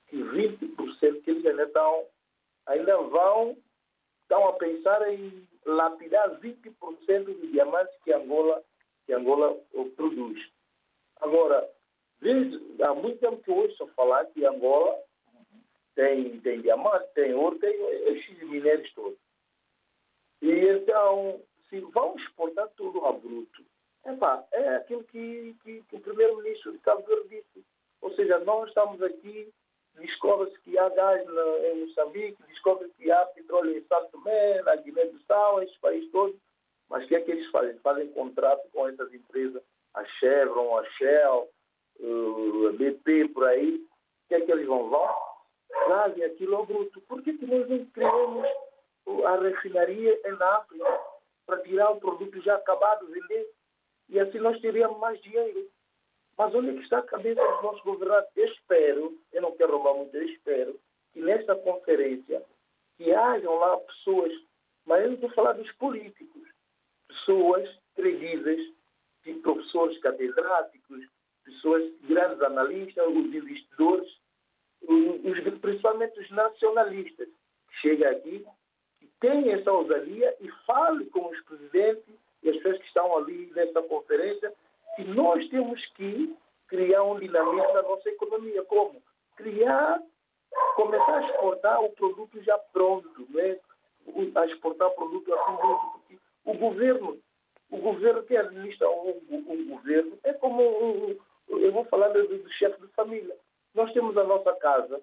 que 0.07 0.17
20% 0.17 1.21
que 1.21 1.31
eles 1.31 1.45
ainda 1.45 1.63
estão, 1.63 2.05
ainda 2.65 2.97
vão, 2.97 3.57
estão 4.23 4.47
a 4.47 4.53
pensar 4.53 5.13
em 5.13 5.47
lapidar 5.65 6.39
20% 6.39 7.25
de 7.25 7.47
diamantes 7.51 7.95
que 8.03 8.13
Angola, 8.13 8.63
que 9.05 9.13
Angola 9.13 9.55
produz. 9.95 10.49
Agora, 11.21 11.69
desde, 12.19 12.83
há 12.83 12.93
muito 12.93 13.19
tempo 13.19 13.41
que 13.43 13.51
ouço 13.51 13.87
falar 13.95 14.25
que 14.27 14.45
Angola 14.45 14.97
tem, 15.95 16.39
tem 16.41 16.61
diamante, 16.61 17.07
tem 17.13 17.33
ouro, 17.33 17.57
tem 17.59 17.73
esses 18.13 18.39
minérios 18.43 18.91
todos. 18.93 19.17
E 20.41 20.51
então, 20.51 21.41
se 21.69 21.79
vamos 21.79 22.21
exportar 22.21 22.67
tudo 22.77 23.03
a 23.05 23.13
bruto, 23.13 23.65
epá, 24.05 24.45
é 24.51 24.75
aquilo 24.75 25.03
que, 25.05 25.55
que, 25.63 25.81
que 25.83 25.95
o 25.95 25.99
primeiro-ministro 25.99 26.71
de 26.71 26.79
Cabo 26.79 27.03
Verde 27.03 27.29
disse. 27.29 27.65
Ou 28.01 28.13
seja, 28.13 28.37
nós 28.39 28.69
estamos 28.69 29.01
aqui, 29.01 29.51
descobre-se 29.95 30.59
que 30.59 30.77
há 30.77 30.87
gás 30.89 31.25
na, 31.25 31.57
em 31.67 31.85
Moçambique, 31.85 32.43
descobre-se 32.47 32.93
que 32.93 33.11
há 33.11 33.25
petróleo 33.25 33.75
em 33.75 33.83
São 33.87 34.07
Tomé, 34.09 34.61
na 34.61 34.75
Guiné-Bissau, 34.75 35.63
esses 35.63 35.77
países 35.77 36.11
todos. 36.11 36.35
Mas 36.89 37.03
o 37.03 37.07
que 37.07 37.15
é 37.15 37.21
que 37.21 37.31
eles 37.31 37.49
fazem? 37.49 37.77
Fazem 37.79 38.07
contrato 38.11 38.69
com 38.71 38.87
essas 38.87 39.13
empresas 39.13 39.61
a 39.93 40.05
Chevron, 40.05 40.77
a 40.77 40.85
Shell, 40.91 41.49
a 41.99 42.71
BP, 42.73 43.29
por 43.29 43.47
aí, 43.47 43.75
o 43.75 44.27
que 44.27 44.35
é 44.35 44.41
que 44.41 44.51
eles 44.51 44.67
vão? 44.67 44.89
Vão, 44.89 45.15
trazem 45.85 46.23
aquilo 46.23 46.55
ao 46.57 46.65
bruto. 46.65 47.01
Por 47.01 47.21
que, 47.21 47.33
que 47.33 47.45
nós 47.45 47.67
não 47.69 47.85
criamos 47.87 48.47
a 49.25 49.35
refinaria 49.37 50.19
em 50.25 50.43
África 50.43 50.99
para 51.45 51.61
tirar 51.63 51.91
o 51.91 51.99
produto 51.99 52.41
já 52.41 52.55
acabado, 52.55 53.07
vender? 53.07 53.49
E 54.09 54.19
assim 54.19 54.39
nós 54.39 54.59
teríamos 54.61 54.99
mais 54.99 55.21
dinheiro. 55.21 55.69
Mas 56.37 56.53
onde 56.53 56.69
é 56.69 56.73
que 56.73 56.83
está 56.83 56.99
a 56.99 57.03
cabeça 57.03 57.41
dos 57.41 57.63
nossos 57.63 57.81
governantes? 57.81 58.31
Eu 58.35 58.45
espero, 58.45 59.17
eu 59.33 59.41
não 59.41 59.51
quero 59.53 59.71
roubar 59.71 59.95
muito, 59.95 60.15
eu 60.15 60.23
espero 60.23 60.79
que 61.11 61.19
nesta 61.19 61.55
conferência 61.55 62.43
que 62.95 63.11
hajam 63.13 63.55
lá 63.55 63.77
pessoas, 63.77 64.31
mas 64.85 65.01
eu 65.01 65.07
não 65.07 65.15
estou 65.15 65.31
falar 65.31 65.53
dos 65.53 65.71
políticos, 65.73 66.43
pessoas 67.07 67.67
credíveis 67.95 68.73
de 69.23 69.33
professores 69.35 69.99
catedráticos, 69.99 71.05
pessoas, 71.47 71.91
grandes 72.03 72.41
analistas, 72.41 73.07
os 73.07 73.33
investidores, 73.33 74.09
os, 74.81 75.59
principalmente 75.59 76.19
os 76.19 76.29
nacionalistas, 76.31 77.27
que 77.27 77.77
cheguem 77.81 78.07
aqui, 78.07 78.45
que 78.99 79.07
tenham 79.19 79.57
essa 79.57 79.71
ousadia 79.71 80.35
e 80.41 80.49
fale 80.65 81.05
com 81.05 81.29
os 81.29 81.39
presidentes 81.41 82.13
e 82.43 82.49
as 82.49 82.57
pessoas 82.57 82.77
que 82.79 82.87
estão 82.87 83.17
ali 83.17 83.51
nessa 83.55 83.81
conferência 83.83 84.53
que 84.95 85.03
nós 85.05 85.47
temos 85.49 85.83
que 85.95 86.35
criar 86.67 87.03
um 87.03 87.19
dinamismo 87.19 87.73
na 87.73 87.81
nossa 87.81 88.09
economia. 88.09 88.63
Como? 88.65 89.01
Criar, 89.35 90.01
começar 90.75 91.17
a 91.17 91.29
exportar 91.29 91.83
o 91.83 91.89
produto 91.91 92.41
já 92.43 92.57
pronto, 92.73 93.27
né? 93.29 93.57
a 94.35 94.45
exportar 94.45 94.89
produto 94.91 95.33
a 95.33 95.37
produto, 95.37 95.91
porque 95.93 96.17
o 96.45 96.53
governo, 96.53 97.19
o 97.69 97.77
governo 97.77 98.23
que 98.23 98.37
administra 98.37 98.89
um, 98.89 99.21
um 99.29 99.67
governo 99.69 100.17
é 100.23 100.33
como 100.33 100.63
um, 100.63 101.17
eu 101.49 101.71
vou 101.71 101.85
falar 101.85 102.09
do, 102.09 102.27
do 102.27 102.51
chefe 102.53 102.79
de 102.81 102.87
família. 102.89 103.35
Nós 103.73 103.91
temos 103.93 104.17
a 104.17 104.23
nossa 104.23 104.53
casa, 104.55 105.01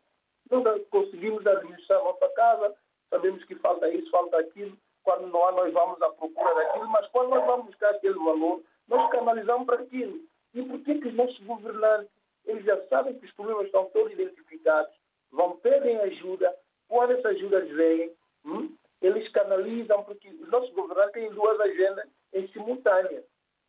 nós 0.51 0.83
conseguimos 0.89 1.47
administrar 1.47 2.01
a 2.01 2.05
nossa 2.05 2.29
casa, 2.31 2.75
sabemos 3.11 3.45
que 3.45 3.55
falta 3.57 3.89
isso, 3.89 4.11
falta 4.11 4.39
aquilo. 4.39 4.77
Quando 5.03 5.27
não 5.27 5.47
há, 5.47 5.53
nós 5.53 5.73
vamos 5.73 6.01
à 6.03 6.11
procura 6.11 6.55
daquilo, 6.55 6.89
mas 6.89 7.07
quando 7.09 7.31
nós 7.31 7.45
vamos 7.45 7.67
buscar 7.67 7.91
aquele 7.91 8.15
valor, 8.15 8.63
nós 8.89 9.11
canalizamos 9.11 9.67
para 9.67 9.83
aquilo. 9.83 10.21
E 10.55 10.63
por 10.63 10.81
que, 10.81 10.93
os 10.93 11.15
nossos 11.15 11.39
governantes, 11.41 12.11
eles 12.47 12.65
já 12.65 12.81
sabem 12.87 13.19
que 13.19 13.27
os 13.27 13.33
problemas 13.33 13.67
estão 13.67 13.87
todos 13.87 14.13
identificados, 14.13 14.93
vão 15.31 15.57
pedem 15.59 15.99
ajuda, 15.99 16.55
quando 16.89 17.13
essas 17.13 17.37
ajudas 17.37 17.69
vêm, 17.71 18.13
hum, 18.45 18.75
eles 19.03 19.29
canalizam, 19.33 20.03
porque 20.05 20.29
os 20.29 20.49
nossos 20.49 20.73
governantes 20.75 21.13
têm 21.13 21.31
duas 21.31 21.61
agendas 21.61 22.09
em 22.33 22.49
simultânea. 22.49 23.23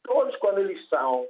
Todos, 0.04 0.36
quando 0.38 0.60
eles 0.60 0.88
são, 0.88 1.28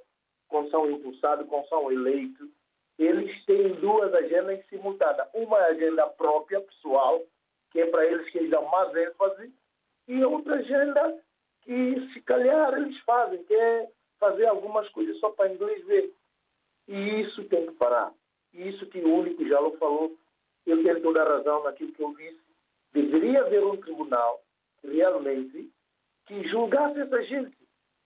quando 0.47 0.69
são 0.69 0.89
impulsados, 0.89 1.47
quando 1.47 1.67
são 1.67 1.91
eleitos, 1.91 2.49
eles 2.97 3.43
têm 3.45 3.73
duas 3.75 4.13
agendas 4.13 4.59
em 4.59 4.63
simultânea. 4.69 5.27
Uma 5.33 5.57
agenda 5.57 6.07
própria, 6.07 6.61
pessoal, 6.61 7.21
que 7.71 7.81
é 7.81 7.85
para 7.87 8.05
eles 8.05 8.29
que 8.29 8.37
eles 8.37 8.51
dão 8.51 8.65
mais 8.69 8.95
ênfase, 8.95 9.51
e 10.07 10.23
outra 10.23 10.55
agenda 10.55 11.19
que, 11.63 12.09
se 12.13 12.21
calhar, 12.21 12.73
eles 12.75 12.97
fazem, 12.99 13.43
que 13.43 13.53
é 13.53 13.89
fazer 14.19 14.45
algumas 14.45 14.87
coisas 14.89 15.17
só 15.19 15.29
para 15.31 15.51
inglês 15.51 15.83
ver. 15.85 16.13
E 16.87 17.21
isso 17.21 17.43
tem 17.45 17.65
que 17.65 17.73
parar. 17.73 18.13
E 18.53 18.69
isso 18.69 18.85
que 18.85 18.99
o 18.99 19.13
único 19.13 19.45
já 19.47 19.59
lo 19.59 19.75
falou, 19.77 20.15
eu 20.65 20.81
tenho 20.83 21.01
toda 21.01 21.21
a 21.21 21.37
razão 21.37 21.63
naquilo 21.63 21.91
que 21.91 22.01
eu 22.01 22.13
disse. 22.15 22.41
Deveria 22.93 23.41
haver 23.41 23.63
um 23.65 23.77
tribunal, 23.77 24.41
realmente, 24.83 25.69
que 26.27 26.47
julgasse 26.47 26.99
essa 27.01 27.23
gente. 27.23 27.57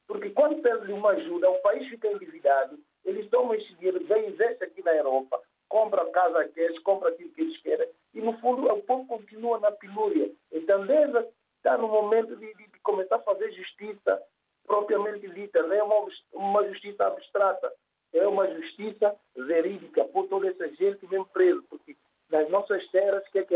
Porque 0.10 0.32
quando 0.32 0.60
pede 0.64 0.92
uma 0.92 1.12
ajuda, 1.12 1.52
o 1.52 1.62
país 1.62 1.88
fica 1.88 2.08
endividado, 2.08 2.80
eles 3.06 3.30
tomam 3.30 3.54
esse 3.54 3.72
dinheiro, 3.76 4.04
vêm, 4.06 4.30
investem 4.30 4.68
aqui 4.68 4.84
na 4.84 4.96
Europa, 4.96 5.40
compram 5.68 6.12
casa 6.12 6.50
eles, 6.56 6.80
compram 6.80 7.12
aquilo 7.12 7.30
que 7.30 7.42
eles 7.42 7.62
querem, 7.62 7.88
e 8.16 8.20
no 8.20 8.36
fundo 8.40 8.66
o 8.74 8.82
povo 8.82 9.06
continua 9.06 9.60
na 9.60 9.72
penúria. 9.72 10.32
Então 10.52 10.84
deve 10.88 11.28
estar 11.58 11.78
no 11.78 11.88
momento 11.88 12.36
de, 12.38 12.54
de, 12.56 12.68
de 12.68 12.80
começar 12.80 13.18
a 13.18 13.20
fazer 13.20 13.52
justiça 13.52 14.20
propriamente 14.66 15.30
dita, 15.30 15.62
não 15.62 15.76
é 15.76 15.84
uma, 15.84 16.08
uma 16.34 16.68
justiça 16.70 17.06
abstrata, 17.06 17.72
é 18.12 18.28
uma 18.28 18.48
justiça 18.48 19.16
verídica 19.36 20.06
por 20.06 20.28
toda 20.28 20.50
essa 20.50 20.68
gente 20.70 21.06
mesmo 21.08 21.28
preso, 21.28 21.64
porque 21.70 21.96
nas 22.32 22.50
nossas 22.50 22.84
terras, 22.90 23.24
o 23.28 23.32
que 23.32 23.38
é 23.38 23.44
que 23.44 23.56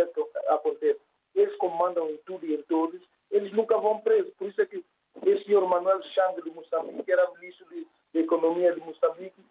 acontece? 0.50 1.00
Eles 1.33 1.55
comandam 1.55 2.12
em 2.12 2.17
tudo 2.17 2.45
e 2.45 2.53
em 2.53 2.62
todos, 2.62 3.01
eles 3.31 3.51
nunca 3.53 3.75
vão 3.79 4.01
presos. 4.01 4.31
Por 4.36 4.50
isso 4.50 4.62
é 4.62 4.67
que 4.67 4.83
esse 5.25 5.46
senhor 5.46 5.67
Manuel 5.67 6.01
Chang 6.01 6.41
de 6.41 6.50
Moçambique, 6.51 7.03
que 7.03 7.12
era 7.12 7.29
ministro 7.39 7.65
de, 7.70 7.88
de 8.13 8.20
Economia 8.20 8.74
de 8.74 8.79
Moçambique, 8.82 9.43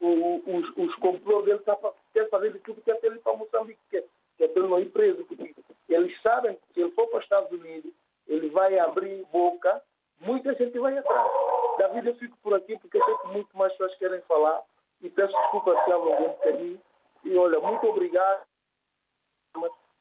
o, 0.00 0.40
os, 0.46 0.76
os 0.76 0.94
complôs 0.96 1.44
dele 1.44 1.58
tá, 1.60 1.76
quer 2.12 2.28
fazer 2.30 2.52
de 2.52 2.58
tudo 2.60 2.80
que 2.80 2.90
é 2.90 2.94
para 2.94 3.08
ele 3.10 3.18
para 3.18 3.36
Moçambique, 3.36 3.80
que 3.90 3.98
é, 3.98 4.48
para 4.48 4.62
ele 4.80 4.90
preso, 4.90 5.24
porque 5.26 5.54
eles 5.88 6.22
sabem 6.22 6.54
que 6.54 6.74
se 6.74 6.80
ele 6.80 6.90
for 6.92 7.06
para 7.08 7.18
os 7.18 7.24
Estados 7.24 7.52
Unidos, 7.52 7.92
ele 8.26 8.48
vai 8.48 8.78
abrir 8.78 9.24
boca, 9.26 9.82
muita 10.20 10.54
gente 10.54 10.78
vai 10.78 10.96
atrás. 10.96 11.30
David, 11.78 12.08
eu 12.08 12.14
fico 12.16 12.36
por 12.42 12.54
aqui 12.54 12.78
porque 12.78 12.96
eu 12.96 13.04
sei 13.04 13.14
que 13.18 13.28
muito 13.28 13.56
mais 13.56 13.72
pessoas 13.72 13.94
querem 13.96 14.20
falar 14.22 14.62
e 15.02 15.10
peço 15.10 15.32
desculpa 15.32 15.84
se 15.84 15.92
alonguei 15.92 16.26
um 16.26 16.30
bocadinho. 16.30 16.80
E 17.24 17.36
olha, 17.36 17.60
muito 17.60 17.86
obrigado. 17.86 18.46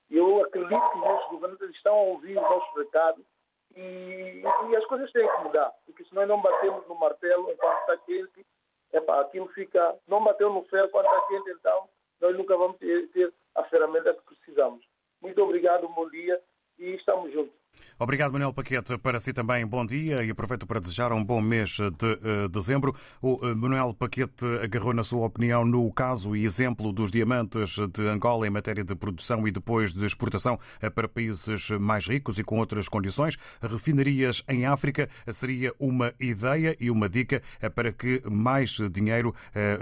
Eu 0.10 0.44
acredito 0.44 0.92
que 0.92 0.98
os 0.98 1.04
nossos 1.04 1.30
governantes 1.30 1.76
estão 1.76 1.94
a 1.94 2.02
ouvir 2.02 2.38
os 2.38 2.44
nossos 2.44 2.78
recados 2.78 3.26
e, 3.76 4.42
e, 4.70 4.76
as 4.76 4.86
coisas 4.86 5.12
têm 5.12 5.28
que 5.28 5.44
mudar, 5.44 5.72
porque 5.86 6.04
se 6.04 6.14
nós 6.14 6.28
não 6.28 6.42
batemos 6.42 6.88
no 6.88 6.96
martelo 6.96 7.52
enquanto 7.52 7.80
está 7.80 7.98
quente, 7.98 8.46
epa, 8.94 9.22
aquilo 9.22 9.48
fica. 9.50 9.96
Não 10.08 10.24
bateu 10.24 10.52
no 10.52 10.64
ferro 10.66 10.90
quando 10.90 11.06
está 11.06 11.22
quente, 11.28 11.52
então 11.52 11.90
nós 12.20 12.36
nunca 12.36 12.58
vamos 12.58 12.78
ter, 12.78 13.08
ter 13.10 13.34
a 13.56 13.64
ferramenta 13.66 14.14
que 14.14 14.36
precisamos. 14.36 14.86
Muito 15.22 15.42
obrigado, 15.42 15.88
bom 15.90 16.10
dia 16.10 16.42
e 16.78 16.96
estamos 16.96 17.32
juntos. 17.32 17.59
Obrigado, 18.02 18.32
Manuel 18.32 18.54
Paquete. 18.54 18.98
Para 18.98 19.20
si 19.20 19.34
também, 19.34 19.66
bom 19.66 19.86
dia 19.86 20.24
e 20.24 20.32
aproveito 20.32 20.66
para 20.66 20.80
desejar 20.80 21.12
um 21.12 21.24
bom 21.24 21.42
mês 21.42 21.72
de 21.72 22.46
uh, 22.46 22.50
dezembro. 22.50 22.96
O 23.22 23.46
uh, 23.46 23.56
Manuel 23.56 23.94
Paquete 23.94 24.46
agarrou, 24.64 24.94
na 24.94 25.04
sua 25.04 25.26
opinião, 25.26 25.66
no 25.66 25.92
caso 25.92 26.36
e 26.36 26.46
exemplo 26.46 26.94
dos 26.94 27.12
diamantes 27.12 27.76
de 27.94 28.08
Angola 28.08 28.48
em 28.48 28.50
matéria 28.50 28.84
de 28.84 28.96
produção 28.96 29.48
e 29.48 29.52
depois 29.52 29.92
de 29.94 30.06
exportação 30.06 30.58
uh, 30.82 30.92
para 30.92 31.08
países 31.08 31.72
mais 31.72 32.08
ricos 32.08 32.40
e 32.40 32.44
com 32.44 32.58
outras 32.60 32.88
condições. 32.88 33.38
Refinarias 33.62 34.44
em 34.48 34.66
África 34.66 35.10
seria 35.28 35.74
uma 35.80 36.14
ideia 36.20 36.76
e 36.80 36.90
uma 36.90 37.10
dica 37.10 37.42
para 37.76 37.92
que 37.92 38.22
mais 38.30 38.78
dinheiro, 38.92 39.34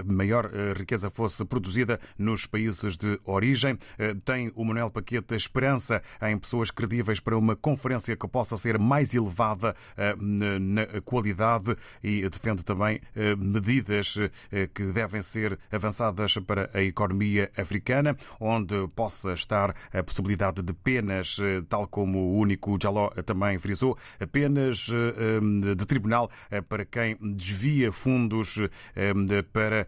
maior 0.04 0.50
riqueza 0.76 1.10
fosse 1.10 1.44
produzida 1.44 2.00
nos 2.18 2.46
países 2.46 2.96
de 2.96 3.20
origem. 3.24 3.76
Tem 4.24 4.52
o 4.54 4.64
Manuel 4.64 4.90
Paquete 4.90 5.34
esperança 5.34 6.02
em 6.22 6.38
pessoas 6.38 6.70
credíveis 6.70 7.20
para 7.20 7.36
uma 7.36 7.54
conferência 7.56 7.87
que 8.18 8.28
possa 8.28 8.56
ser 8.56 8.78
mais 8.78 9.14
elevada 9.14 9.74
eh, 9.96 10.14
na 10.18 10.86
qualidade 11.04 11.76
e 12.02 12.28
defende 12.28 12.64
também 12.64 13.00
eh, 13.16 13.34
medidas 13.34 14.16
eh, 14.52 14.68
que 14.72 14.84
devem 14.84 15.22
ser 15.22 15.58
avançadas 15.72 16.34
para 16.38 16.70
a 16.74 16.82
economia 16.82 17.50
africana, 17.56 18.16
onde 18.38 18.88
possa 18.94 19.32
estar 19.32 19.74
a 19.92 20.02
possibilidade 20.02 20.62
de 20.62 20.72
penas, 20.72 21.38
tal 21.68 21.86
como 21.86 22.18
o 22.18 22.38
único 22.38 22.78
Jaló 22.80 23.10
também 23.24 23.58
frisou, 23.58 23.96
penas 24.30 24.88
de 25.76 25.86
tribunal 25.86 26.30
para 26.68 26.84
quem 26.84 27.16
desvia 27.20 27.90
fundos 27.90 28.58
para 29.52 29.86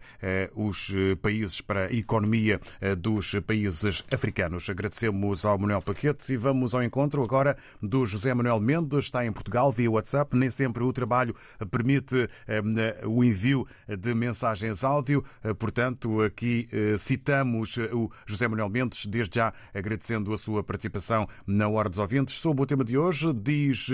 os 0.55 0.93
países, 1.21 1.61
para 1.61 1.85
a 1.85 1.93
economia 1.93 2.59
dos 2.97 3.35
países 3.45 4.03
africanos. 4.13 4.69
Agradecemos 4.69 5.45
ao 5.45 5.57
Manuel 5.57 5.81
Paquete 5.81 6.33
e 6.33 6.37
vamos 6.37 6.73
ao 6.73 6.83
encontro 6.83 7.21
agora 7.23 7.57
do 7.81 8.05
José 8.05 8.33
Manuel 8.33 8.59
Mendes, 8.59 9.05
está 9.05 9.25
em 9.25 9.31
Portugal 9.31 9.71
via 9.71 9.89
WhatsApp. 9.89 10.35
Nem 10.35 10.51
sempre 10.51 10.83
o 10.83 10.93
trabalho 10.93 11.35
permite 11.71 12.29
eh, 12.47 12.61
o 13.05 13.23
envio 13.23 13.67
de 13.87 14.13
mensagens 14.13 14.83
áudio. 14.83 15.23
Eh, 15.43 15.53
portanto, 15.53 16.21
aqui 16.21 16.67
eh, 16.71 16.95
citamos 16.97 17.77
o 17.77 18.11
José 18.25 18.47
Manuel 18.47 18.69
Mendes, 18.69 19.05
desde 19.05 19.35
já 19.35 19.53
agradecendo 19.73 20.33
a 20.33 20.37
sua 20.37 20.63
participação 20.63 21.27
na 21.47 21.67
Hora 21.67 21.89
dos 21.89 21.99
Ouvintes. 21.99 22.35
Sobre 22.35 22.63
o 22.63 22.65
tema 22.65 22.83
de 22.83 22.97
hoje, 22.97 23.33
diz 23.33 23.89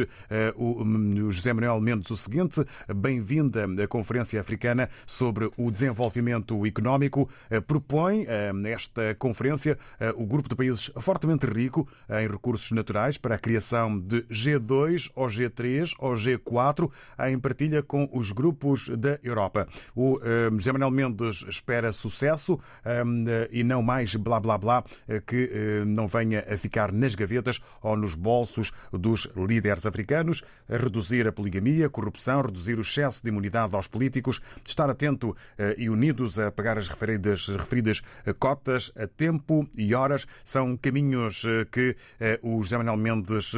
o 0.56 1.32
José 1.32 1.54
Manuel 1.54 1.80
Mendes 1.80 2.10
o 2.10 2.17
seguinte: 2.17 2.65
Bem-vinda 2.93 3.65
à 3.84 3.88
Conferência 3.88 4.39
Africana 4.39 4.89
sobre 5.06 5.50
o 5.56 5.71
Desenvolvimento 5.71 6.65
Económico. 6.65 7.30
Propõe 7.67 8.26
nesta 8.54 9.13
conferência 9.15 9.78
o 10.15 10.26
grupo 10.26 10.50
de 10.50 10.56
países 10.56 10.91
fortemente 11.00 11.45
rico 11.45 11.88
em 12.10 12.28
recursos 12.28 12.71
naturais 12.71 13.17
para 13.17 13.36
a 13.36 13.39
criação 13.39 13.76
de 14.03 14.21
G2 14.23 15.11
ou 15.15 15.27
G3 15.27 15.93
ou 15.99 16.15
G4 16.15 16.89
em 17.27 17.39
partilha 17.39 17.83
com 17.83 18.09
os 18.11 18.31
grupos 18.31 18.89
da 18.89 19.19
Europa. 19.23 19.67
O 19.95 20.19
eh, 20.23 20.49
José 20.51 20.71
Manuel 20.71 20.91
Mendes 20.91 21.45
espera 21.47 21.91
sucesso 21.91 22.59
eh, 22.83 23.03
e 23.51 23.63
não 23.63 23.81
mais 23.81 24.15
blá 24.15 24.39
blá 24.39 24.57
blá 24.57 24.83
eh, 25.07 25.21
que 25.25 25.83
não 25.85 26.07
venha 26.07 26.45
a 26.49 26.57
ficar 26.57 26.91
nas 26.91 27.15
gavetas 27.15 27.61
ou 27.81 27.95
nos 27.95 28.15
bolsos 28.15 28.71
dos 28.91 29.29
líderes 29.35 29.85
africanos, 29.85 30.43
reduzir 30.69 31.27
a 31.27 31.31
poligamia, 31.31 31.87
a 31.87 31.89
corrupção, 31.89 32.41
reduzir 32.41 32.77
o 32.77 32.81
excesso 32.81 33.23
de 33.23 33.29
imunidade 33.29 33.75
aos 33.75 33.87
políticos, 33.87 34.41
estar 34.65 34.89
atento 34.89 35.35
e 35.77 35.89
unidos 35.89 36.39
a 36.39 36.51
pagar 36.51 36.77
as 36.77 36.87
referidas, 36.87 37.47
referidas 37.47 38.01
cotas 38.39 38.91
a 38.95 39.07
tempo 39.07 39.67
e 39.77 39.93
horas 39.93 40.27
são 40.43 40.77
caminhos 40.77 41.45
que 41.71 41.95
o 42.41 42.61
José 42.61 42.77
Manuel 42.77 42.97
Mendes 42.97 43.53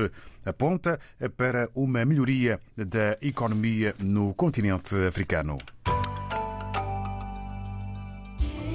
aponta 0.45 0.99
para 1.37 1.69
uma 1.75 2.03
melhoria 2.05 2.59
da 2.75 3.17
economia 3.21 3.95
no 3.99 4.33
continente 4.33 4.95
africano. 5.07 5.57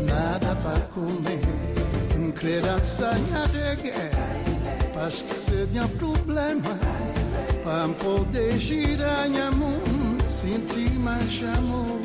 nada 0.07 0.55
para 0.57 0.81
comer. 0.89 1.41
Um 2.15 2.31
criança 2.31 3.11
de 3.15 3.83
guerra, 3.83 5.07
acho 5.07 5.25
que 5.25 5.31
seria 5.31 5.89
problema. 5.89 6.96
Para 7.67 7.89
poder 7.89 8.57
girar 8.61 9.29
minha 9.29 9.51
mão, 9.51 9.81
sentir 10.25 10.89
mais 11.01 11.43
amor. 11.59 12.01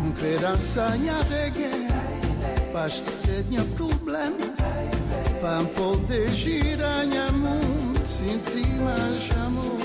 Um 0.00 0.10
criança 0.12 0.88
reggae, 0.88 1.86
faz 2.72 3.02
que 3.02 3.10
seja 3.10 3.62
problema. 3.76 4.38
Para 5.42 5.64
poder 5.64 6.30
girar 6.30 7.06
minha 7.06 7.30
mão, 7.30 7.60
sentir 8.06 8.66
mais 8.80 9.30
amor. 9.44 9.84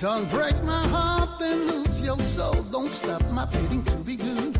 Don't 0.00 0.30
break 0.30 0.57
your 2.08 2.18
soul. 2.20 2.62
Don't 2.72 2.90
stop 2.90 3.22
my 3.32 3.44
feeling 3.46 3.82
to 3.82 3.96
be 3.96 4.16
good. 4.16 4.56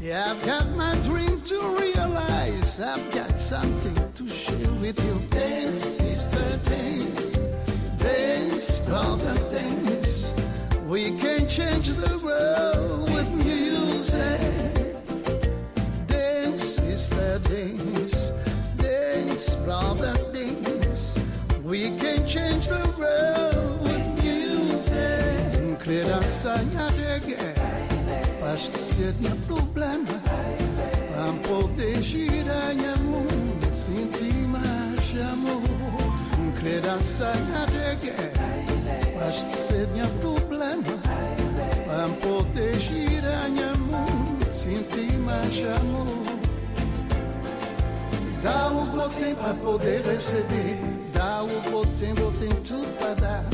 Yeah, 0.00 0.30
I've 0.30 0.46
got 0.46 0.68
my 0.76 0.94
dream 1.08 1.40
to 1.50 1.58
realize. 1.80 2.80
I've 2.80 3.06
got 3.12 3.40
something 3.40 3.96
to 4.18 4.28
share 4.30 4.72
with 4.82 4.96
you. 5.04 5.14
Dance, 5.28 5.82
sister, 5.82 6.48
dance. 6.70 7.20
Dance, 7.98 8.78
brother, 8.86 9.34
dance. 9.50 10.32
We 10.86 11.18
can 11.22 11.48
change 11.48 11.88
the 11.88 12.14
world 12.26 13.10
with 13.12 13.28
music. 13.44 14.38
Dance, 16.06 16.62
sister, 16.62 17.40
dance. 17.50 18.30
Dance, 18.76 19.56
brother, 19.66 20.14
dance. 20.32 21.18
We 21.64 21.90
can 22.02 22.24
change 22.28 22.68
the 22.68 22.84
world. 22.96 23.57
Criança 26.48 26.88
reggae, 26.96 27.36
acho 28.54 28.70
que 28.70 28.78
seria 28.78 29.36
problema. 29.46 30.06
Para 31.12 31.32
poder 31.46 32.02
girar 32.02 32.74
minha 32.74 32.96
mão, 32.96 33.26
sentir 33.74 34.48
mais 34.48 35.30
amor. 35.30 35.60
Criança 36.58 37.32
reggae, 37.70 38.14
acho 39.28 39.44
que 39.44 39.52
seria 39.52 40.06
problema. 40.22 40.82
Para 41.86 42.08
poder 42.26 42.80
girar 42.80 43.50
minha 43.50 43.74
mão, 43.74 44.06
sentir 44.50 45.18
mais 45.18 45.54
amor. 45.82 46.06
Dá 48.42 48.68
o 48.68 48.86
botem 48.86 49.34
para 49.34 49.52
poder 49.52 50.02
receber. 50.02 50.78
Dá 51.12 51.42
o 51.42 51.70
botem, 51.70 52.14
botem 52.14 52.48
tudo 52.66 52.88
para 52.98 53.14
dar. 53.16 53.44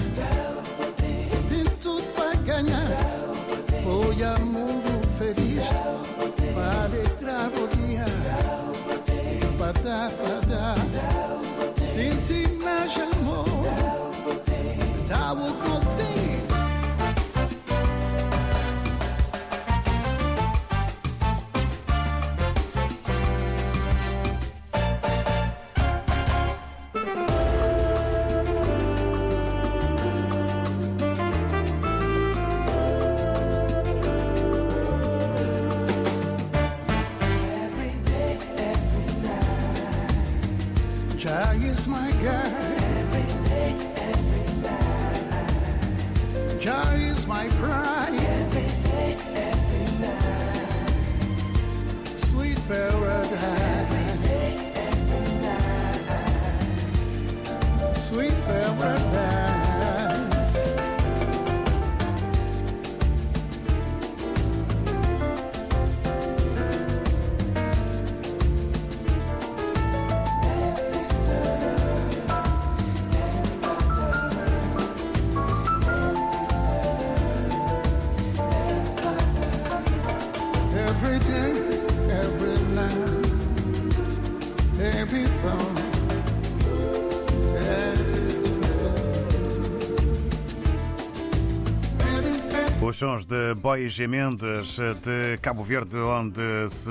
Tem 1.49 1.65
tudo 1.81 2.05
para 2.15 2.35
ganhar. 2.37 2.84
Foi 4.15 4.23
a 4.23 4.39
mundo 4.39 5.01
feliz. 5.19 5.65
Para 6.55 6.85
alegrar 6.85 7.51
Os 92.87 92.97
sons 92.97 93.25
de 93.25 93.55
Bois 93.55 93.99
e 93.99 94.07
Mendes 94.07 94.77
de 94.77 95.39
Cabo 95.41 95.65
Verde, 95.65 95.97
onde 95.97 96.69
se 96.69 96.91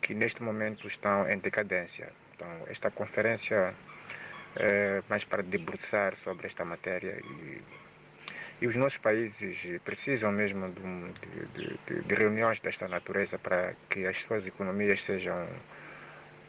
que 0.00 0.14
neste 0.14 0.42
momento 0.42 0.86
estão 0.86 1.28
em 1.28 1.38
decadência. 1.38 2.10
Então, 2.34 2.48
esta 2.68 2.90
conferência 2.90 3.74
é, 4.56 5.02
mais 5.08 5.24
para 5.24 5.42
debruçar 5.42 6.16
sobre 6.16 6.46
esta 6.46 6.64
matéria 6.64 7.20
e, 7.24 7.60
e 8.60 8.66
os 8.66 8.76
nossos 8.76 8.98
países 8.98 9.58
precisam 9.84 10.30
mesmo 10.32 10.72
de, 10.72 11.76
de, 11.86 12.02
de, 12.02 12.14
reuniões 12.14 12.60
desta 12.60 12.88
natureza 12.88 13.38
para 13.38 13.74
que 13.90 14.06
as 14.06 14.20
suas 14.22 14.46
economias 14.46 15.02
sejam 15.02 15.48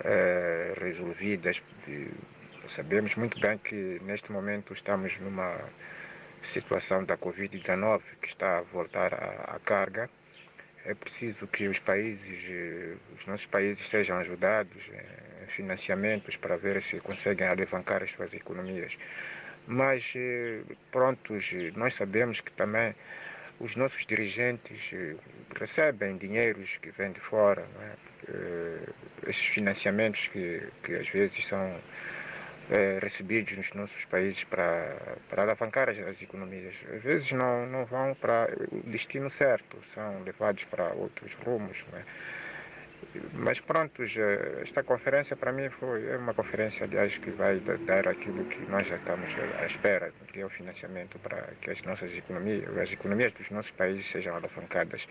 é, 0.04 0.74
resolvidas. 0.80 1.62
sabemos 2.68 3.16
muito 3.16 3.40
bem 3.40 3.58
que 3.58 4.00
neste 4.04 4.32
momento 4.32 4.74
estamos 4.74 5.18
numa 5.20 5.58
situação 6.54 7.04
da 7.04 7.18
Covid-19 7.18 8.02
que 8.22 8.28
está 8.28 8.60
a 8.60 8.62
voltar 8.62 9.14
à, 9.14 9.56
à 9.56 9.60
carga 9.60 10.10
é 10.86 10.94
preciso 10.94 11.48
que 11.48 11.68
os 11.68 11.80
países, 11.80 12.44
os 13.18 13.26
nossos 13.26 13.48
países 13.48 13.88
sejam 13.90 14.18
ajudados 14.20 14.84
financiamentos 15.56 16.36
para 16.36 16.58
ver 16.58 16.82
se 16.84 17.00
conseguem 17.00 17.48
alavancar 17.48 18.04
as 18.04 18.12
suas 18.12 18.34
economias. 18.34 18.98
Mas, 19.68 20.14
eh, 20.16 20.62
prontos, 20.92 21.52
nós 21.76 21.94
sabemos 21.96 22.40
que 22.42 22.52
também 22.52 22.94
os 23.60 23.76
nossos 23.76 24.06
dirigentes 24.06 24.92
eh, 24.94 25.16
recebem 25.58 26.18
dinheiros 26.18 26.78
que 26.78 26.92
vêm 26.92 27.12
de 27.12 27.20
fora, 27.20 27.66
é? 27.82 27.96
esses 29.28 29.46
financiamentos 29.48 30.28
que, 30.28 30.68
que 30.84 30.96
às 30.96 31.08
vezes 31.10 31.46
são 31.48 31.80
é, 32.70 33.00
recebidos 33.02 33.56
nos 33.58 33.72
nossos 33.74 34.06
países 34.06 34.44
para, 34.44 35.18
para 35.30 35.44
alavancar 35.44 35.90
as, 35.90 36.00
as, 36.00 36.22
economias. 36.22 36.74
Às 36.94 37.04
vezes 37.04 37.32
não, 37.32 37.66
não 37.68 37.86
vão 37.86 38.16
para 38.16 38.50
o 38.72 38.82
destino 38.90 39.30
certo, 39.30 39.78
são 39.94 40.24
levados 40.24 40.64
para 40.66 40.94
outros 40.94 41.34
rumos. 41.46 41.86
Né? 41.92 42.04
Mas 43.34 43.60
pronto, 43.60 44.04
esta 44.04 44.84
conferência 44.84 45.36
para 45.36 45.52
mim 45.52 45.70
foi 45.70 46.08
é 46.08 46.18
uma 46.18 46.34
conferência, 46.34 46.86
aliás, 46.86 47.18
que 47.18 47.32
vai 47.32 47.60
dar 47.60 48.08
aquilo 48.08 48.46
que 48.46 48.60
nós 48.70 48.88
já 48.88 48.98
estamos 48.98 49.30
à 49.60 49.66
espera, 49.66 50.12
que 50.28 50.40
é 50.40 50.46
o 50.46 50.50
financiamento 50.50 51.20
para 51.20 51.54
que 51.62 51.72
as 51.72 51.82
nossas 51.84 52.12
economias, 52.12 52.78
as 52.78 52.92
economias 52.92 53.34
dos 53.34 53.50
nossos 53.50 53.72
países 53.72 54.06
sejam 54.10 54.36
alavancadas. 54.36 55.08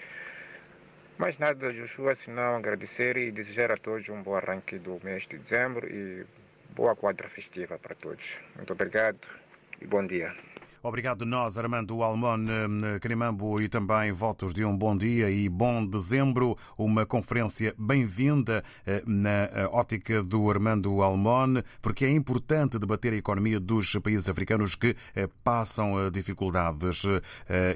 Mais 1.19 1.39
nada, 1.39 1.73
Joshua, 1.73 2.17
senão 2.17 2.57
agradecer 2.57 3.17
e 3.17 3.31
desejar 3.31 3.71
a 3.71 3.77
todos 3.77 4.09
um 4.09 4.23
bom 4.23 4.35
arranque 4.35 4.79
do 4.79 5.01
mês 5.05 5.27
de 5.29 5.39
dezembro 5.39 5.87
e 5.89 6.27
boa 6.75 6.97
quadra 6.97 7.29
festiva 7.29 7.79
para 7.79 7.95
todos. 7.95 8.25
Muito 8.57 8.73
obrigado 8.73 9.21
e 9.81 9.87
bom 9.87 10.05
dia. 10.05 10.35
Obrigado 10.87 11.25
nós, 11.25 11.57
Armando 11.57 12.03
Almon 12.03 12.45
Crimambo, 13.01 13.59
e 13.59 13.71
também 13.71 14.13
votos 14.13 14.53
de 14.53 14.67
um 14.67 14.77
bom 14.77 14.95
dia 14.95 15.31
e 15.31 15.49
bom 15.49 15.83
dezembro. 15.83 16.59
Uma 16.77 17.07
conferência 17.07 17.75
bem-vinda 17.79 18.63
eh, 18.85 19.03
na 19.07 19.31
eh, 19.45 19.67
ótica 19.73 20.23
do 20.23 20.51
Armando 20.51 21.01
Almon, 21.01 21.63
porque 21.81 22.05
é 22.05 22.11
importante 22.11 22.79
debater 22.79 23.15
a 23.15 23.17
economia 23.17 23.59
dos 23.59 23.97
países 23.97 24.29
africanos 24.29 24.75
que 24.75 24.95
eh, 25.17 25.27
passam 25.43 26.11
dificuldades. 26.11 27.05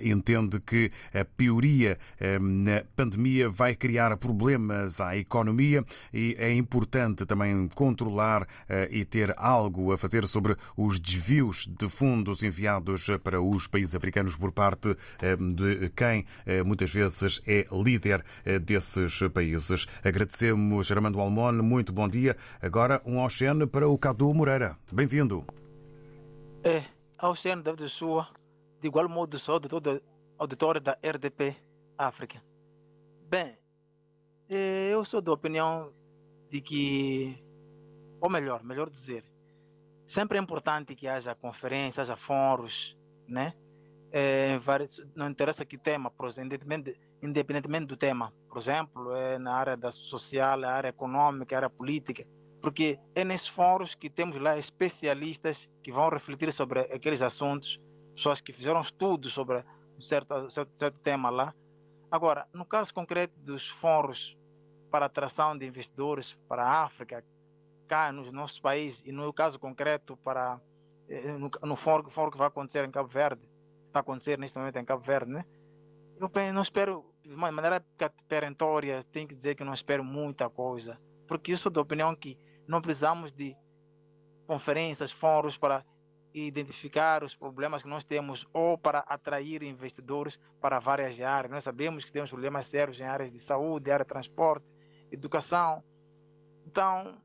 Entende 0.02 0.60
que 0.60 0.90
a 1.14 1.24
pioria 1.24 1.98
na 2.38 2.84
pandemia 2.94 3.48
vai 3.48 3.74
criar 3.74 4.14
problemas 4.18 5.00
à 5.00 5.16
economia 5.16 5.82
e 6.12 6.36
é 6.38 6.52
importante 6.52 7.24
também 7.24 7.68
controlar 7.74 8.46
e 8.90 9.04
ter 9.04 9.32
algo 9.38 9.92
a 9.92 9.98
fazer 9.98 10.26
sobre 10.26 10.56
os 10.76 10.98
desvios 10.98 11.66
de 11.66 11.88
fundos 11.88 12.42
enviados 12.42 12.97
para 13.22 13.40
os 13.40 13.66
países 13.66 13.94
africanos 13.94 14.36
por 14.36 14.52
parte 14.52 14.96
eh, 15.22 15.36
de 15.36 15.90
quem 15.90 16.26
eh, 16.46 16.62
muitas 16.62 16.90
vezes 16.90 17.42
é 17.46 17.66
líder 17.70 18.24
eh, 18.44 18.58
desses 18.58 19.20
países. 19.32 19.86
Agradecemos 20.04 20.90
Armando 20.90 21.20
Almon, 21.20 21.62
muito 21.62 21.92
bom 21.92 22.08
dia. 22.08 22.36
Agora 22.60 23.02
um 23.04 23.22
oceano 23.22 23.66
para 23.66 23.88
o 23.88 23.98
Cadu 23.98 24.32
Moreira. 24.34 24.76
Bem-vindo. 24.92 25.44
É, 26.64 26.84
oceano 27.22 27.62
David 27.62 27.88
Sua, 27.88 28.28
de 28.80 28.88
igual 28.88 29.08
modo 29.08 29.38
sou 29.38 29.60
de 29.60 29.68
todo 29.68 30.02
auditório 30.38 30.80
da 30.80 30.98
RDP 31.02 31.56
África. 31.96 32.42
Bem, 33.28 33.56
eu 34.48 35.04
sou 35.04 35.20
da 35.20 35.32
opinião 35.32 35.92
de 36.50 36.60
que, 36.60 37.36
ou 38.20 38.30
melhor, 38.30 38.64
melhor 38.64 38.88
dizer, 38.88 39.24
sempre 40.08 40.38
é 40.38 40.40
importante 40.40 40.96
que 40.96 41.06
haja 41.06 41.34
conferências, 41.34 42.10
haja 42.10 42.16
fóruns, 42.16 42.96
né? 43.28 43.52
É, 44.10 44.58
não 45.14 45.28
interessa 45.28 45.66
que 45.66 45.76
tema, 45.76 46.10
independentemente, 46.38 46.98
independentemente 47.22 47.86
do 47.86 47.96
tema. 47.96 48.32
Por 48.48 48.58
exemplo, 48.58 49.14
é 49.14 49.38
na 49.38 49.52
área 49.52 49.76
da 49.76 49.92
social, 49.92 50.58
na 50.58 50.70
área 50.70 50.88
econômica, 50.88 51.54
na 51.54 51.58
área 51.58 51.70
política, 51.70 52.26
porque 52.62 52.98
é 53.14 53.22
nesses 53.22 53.48
fóruns 53.48 53.94
que 53.94 54.08
temos 54.08 54.40
lá 54.40 54.56
especialistas 54.56 55.68
que 55.84 55.92
vão 55.92 56.08
refletir 56.08 56.50
sobre 56.54 56.80
aqueles 56.80 57.20
assuntos, 57.20 57.78
pessoas 58.14 58.40
que 58.40 58.52
fizeram 58.52 58.80
estudos 58.80 59.34
sobre 59.34 59.62
um 59.98 60.00
certo, 60.00 60.50
certo, 60.50 60.72
certo 60.78 60.98
tema 61.00 61.28
lá. 61.28 61.54
Agora, 62.10 62.48
no 62.54 62.64
caso 62.64 62.94
concreto 62.94 63.38
dos 63.40 63.68
fóruns 63.68 64.34
para 64.90 65.04
atração 65.04 65.56
de 65.56 65.66
investidores 65.66 66.34
para 66.48 66.64
a 66.64 66.84
África, 66.84 67.22
cá 67.88 68.12
nos 68.12 68.30
nossos 68.32 68.60
países, 68.60 69.02
e 69.04 69.10
no 69.10 69.32
caso 69.32 69.58
concreto 69.58 70.16
para 70.18 70.60
eh, 71.08 71.32
no, 71.38 71.50
no 71.62 71.76
fórum, 71.76 72.04
que 72.04 72.38
vai 72.38 72.46
acontecer 72.46 72.84
em 72.84 72.90
Cabo 72.90 73.08
Verde, 73.08 73.42
está 73.86 74.00
a 74.00 74.02
acontecer 74.02 74.38
neste 74.38 74.58
momento 74.58 74.76
em 74.76 74.84
Cabo 74.84 75.02
Verde, 75.02 75.32
né? 75.32 75.44
Eu 76.20 76.52
não 76.52 76.62
espero, 76.62 77.04
de 77.22 77.30
maneira 77.30 77.84
perentória, 78.28 79.04
tenho 79.12 79.28
que 79.28 79.34
dizer 79.34 79.54
que 79.54 79.64
não 79.64 79.72
espero 79.72 80.04
muita 80.04 80.50
coisa, 80.50 81.00
porque 81.26 81.52
eu 81.52 81.56
sou 81.56 81.70
da 81.70 81.80
opinião 81.80 82.14
que 82.14 82.36
não 82.66 82.82
precisamos 82.82 83.32
de 83.32 83.56
conferências, 84.46 85.10
fóruns 85.12 85.56
para 85.56 85.84
identificar 86.34 87.24
os 87.24 87.34
problemas 87.34 87.82
que 87.82 87.88
nós 87.88 88.04
temos 88.04 88.46
ou 88.52 88.76
para 88.76 89.00
atrair 89.00 89.62
investidores 89.62 90.38
para 90.60 90.78
várias 90.78 91.20
áreas. 91.20 91.52
Nós 91.52 91.64
sabemos 91.64 92.04
que 92.04 92.12
temos 92.12 92.30
problemas 92.30 92.66
sérios 92.66 93.00
em 93.00 93.04
áreas 93.04 93.32
de 93.32 93.40
saúde, 93.40 93.90
área 93.90 94.04
de 94.04 94.08
transporte, 94.08 94.66
educação. 95.10 95.82
Então, 96.66 97.16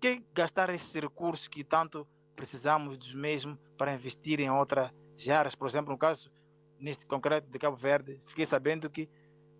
que 0.00 0.24
gastar 0.34 0.70
esses 0.70 0.92
recursos 0.94 1.46
que 1.46 1.62
tanto 1.62 2.06
precisamos 2.34 2.96
dos 2.96 3.14
mesmos 3.14 3.58
para 3.76 3.94
investir 3.94 4.40
em 4.40 4.50
outras 4.50 4.90
áreas. 5.28 5.54
Por 5.54 5.68
exemplo, 5.68 5.92
no 5.92 5.98
caso, 5.98 6.30
neste 6.78 7.06
concreto 7.06 7.50
de 7.50 7.58
Cabo 7.58 7.76
Verde, 7.76 8.20
fiquei 8.26 8.46
sabendo 8.46 8.88
que 8.88 9.08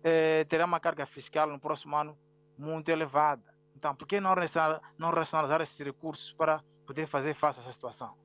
eh, 0.03 0.43
terá 0.45 0.65
uma 0.65 0.79
carga 0.79 1.05
fiscal 1.05 1.47
no 1.47 1.59
próximo 1.59 1.95
ano 1.95 2.17
muito 2.57 2.89
elevada. 2.89 3.43
Então, 3.75 3.95
por 3.95 4.07
que 4.07 4.19
não 4.19 4.33
racionalizar, 4.33 4.81
não 4.97 5.11
racionalizar 5.11 5.61
esses 5.61 5.79
recursos 5.79 6.33
para 6.33 6.63
poder 6.85 7.07
fazer 7.07 7.35
face 7.35 7.59
a 7.59 7.61
essa 7.61 7.71
situação? 7.71 8.15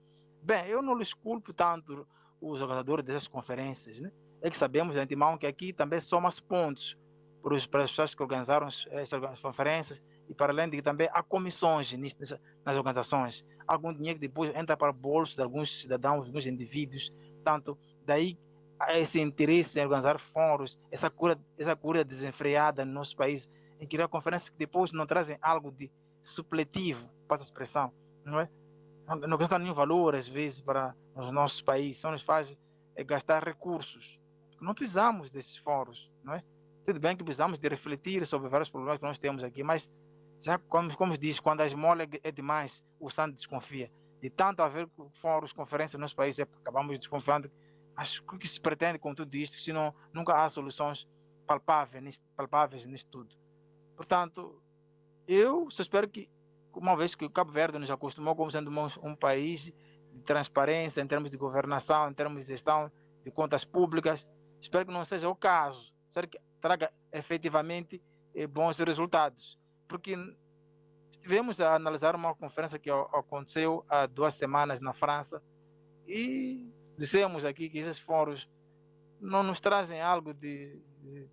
Bem, 0.43 0.67
eu 0.67 0.81
não 0.81 0.97
lhes 0.97 1.13
culpo 1.13 1.53
tanto 1.53 2.07
os 2.41 2.61
organizadores 2.61 3.05
dessas 3.05 3.29
conferências, 3.29 4.01
né? 4.01 4.11
É 4.43 4.51
que 4.51 4.57
sabemos 4.57 4.95
de 4.95 5.01
antemão 5.01 5.39
que 5.39 5.47
aqui 5.47 5.73
também 5.73 6.01
somos 6.01 6.41
pontos 6.41 6.97
para 7.43 7.85
as 7.85 7.91
pessoas 7.91 8.15
que 8.15 8.23
organizaram 8.23 8.69
essas 8.91 9.41
conferências 9.41 10.03
e 10.29 10.35
para 10.35 10.53
além 10.53 10.69
de 10.69 10.77
que 10.77 10.83
também 10.83 11.09
há 11.13 11.23
comissões 11.23 11.93
nas 12.65 12.77
organizações. 12.77 13.45
Algum 13.67 13.93
dinheiro 13.93 14.19
que 14.19 14.27
depois 14.27 14.55
entra 14.55 14.77
para 14.77 14.91
o 14.91 14.95
bolso 14.95 15.37
de 15.37 15.43
alguns 15.43 15.81
cidadãos, 15.81 16.23
de 16.23 16.29
alguns 16.29 16.47
indivíduos. 16.47 17.13
Tanto 17.45 17.79
daí 18.05 18.39
esse 18.91 19.21
interesse 19.21 19.79
em 19.79 19.85
organizar 19.85 20.19
fóruns, 20.19 20.79
essa 20.91 21.09
cura, 21.09 21.39
essa 21.59 21.75
cura 21.75 22.05
desenfreada 22.05 22.85
no 22.85 22.93
nosso 22.93 23.17
país, 23.17 23.49
em 23.81 23.87
criar 23.87 24.09
conferências 24.09 24.51
que 24.51 24.59
depois 24.59 24.93
não 24.93 25.07
trazem 25.07 25.39
algo 25.41 25.71
de 25.71 25.91
supletivo, 26.23 27.09
passa 27.27 27.43
a 27.43 27.47
expressão, 27.47 27.93
não 28.25 28.41
é? 28.41 28.49
Não, 29.07 29.17
não 29.17 29.35
acrescentam 29.35 29.61
nenhum 29.61 29.75
valor, 29.75 30.15
às 30.15 30.29
vezes, 30.29 30.61
para 30.61 30.95
os 31.15 31.33
nossos 31.33 31.63
países, 31.63 32.01
só 32.01 32.11
nos 32.11 32.23
faz 32.23 32.57
é, 32.97 33.05
gastar 33.05 33.43
recursos. 33.45 34.19
Não 34.61 34.75
precisamos 34.75 35.31
desses 35.31 35.57
fóruns, 35.59 36.11
não 36.25 36.35
é? 36.35 36.43
Tudo 36.85 37.01
bem 37.01 37.17
que 37.17 37.25
precisamos 37.25 37.59
de 37.59 37.69
refletir 37.69 38.27
sobre 38.27 38.49
vários 38.49 38.71
problemas 38.71 38.99
que 38.99 39.07
nós 39.07 39.19
temos 39.19 39.43
aqui, 39.43 39.63
mas 39.63 39.91
já 40.41 40.59
como, 40.59 40.97
como 40.97 41.17
diz, 41.17 41.41
quando 41.41 41.61
a 41.63 41.67
esmola 41.67 42.07
é 42.23 42.31
demais, 42.31 42.83
o 43.01 43.11
santo 43.11 43.37
desconfia. 43.37 43.91
De 44.21 44.31
tanto 44.31 44.63
haver 44.63 44.89
fóruns, 45.21 45.53
conferências 45.53 45.95
no 45.95 46.01
nosso 46.01 46.17
país, 46.17 46.39
é, 46.39 46.43
acabamos 46.43 46.99
desconfiando 46.99 47.51
mas 47.97 48.19
o 48.19 48.39
que 48.39 48.47
se 48.47 48.61
pretende 48.61 48.99
com 48.99 49.15
tudo 49.15 49.35
isto, 49.35 49.59
se 49.59 49.73
não, 49.73 49.95
nunca 50.13 50.35
há 50.35 50.49
soluções 50.51 51.09
palpáveis, 51.47 52.23
palpáveis 52.37 52.85
nisto 52.85 53.11
tudo. 53.11 53.35
Portanto, 53.97 54.63
eu 55.27 55.71
só 55.71 55.81
espero 55.81 56.07
que, 56.07 56.29
uma 56.75 56.95
vez 56.95 57.15
que 57.15 57.25
o 57.25 57.31
Cabo 57.31 57.53
Verde 57.53 57.79
nos 57.79 57.91
acostumou 57.91 58.37
como 58.37 58.53
sendo 58.53 58.71
um, 58.71 58.89
um 59.03 59.17
país 59.17 59.65
de 60.13 60.23
transparência 60.27 61.01
em 61.01 61.07
termos 61.07 61.31
de 61.31 61.39
governação, 61.39 62.11
em 62.11 62.13
termos 62.13 62.43
de 62.43 62.49
gestão 62.49 62.93
de 63.25 63.31
contas 63.31 63.65
públicas, 63.65 64.27
espero 64.61 64.85
que 64.85 64.93
não 64.93 65.05
seja 65.05 65.29
o 65.29 65.35
caso, 65.35 65.91
espero 66.07 66.29
que 66.29 66.39
traga 66.61 66.93
efetivamente 67.11 68.03
eh, 68.35 68.47
bons 68.47 68.77
resultados. 68.79 69.59
Porque 69.89 70.17
estivemos 71.13 71.61
a 71.61 71.75
analisar 71.75 72.15
uma 72.15 72.35
conferência 72.35 72.79
que 72.79 72.91
aconteceu 72.91 73.85
há 73.89 74.07
duas 74.07 74.35
semanas 74.35 74.81
na 74.81 74.93
França 74.93 75.43
e 76.07 76.71
dissemos 76.97 77.45
aqui 77.45 77.69
que 77.69 77.79
esses 77.79 77.99
fóruns 77.99 78.49
não 79.21 79.43
nos 79.43 79.61
trazem 79.61 80.01
algo 80.01 80.33
de, 80.33 80.81
de, 81.01 81.29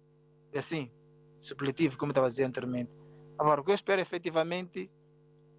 de 0.52 0.58
assim, 0.58 0.92
supletivo, 1.40 1.98
como 1.98 2.12
estava 2.12 2.30
dizendo 2.30 2.50
anteriormente. 2.50 2.92
Agora, 3.38 3.62
o 3.62 3.64
que 3.64 3.72
eu 3.72 3.76
espero 3.76 4.02
efetivamente 4.02 4.90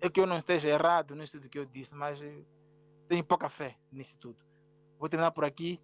é 0.00 0.08
que 0.08 0.20
eu 0.20 0.26
não 0.26 0.38
esteja 0.38 0.68
errado 0.68 1.14
nisso 1.14 1.32
tudo 1.32 1.48
que 1.48 1.58
eu 1.58 1.64
disse, 1.64 1.94
mas 1.94 2.20
tenho 3.08 3.24
pouca 3.24 3.48
fé 3.48 3.76
nisso 3.92 4.16
tudo. 4.20 4.38
Vou 4.98 5.08
terminar 5.08 5.30
por 5.30 5.44
aqui. 5.44 5.80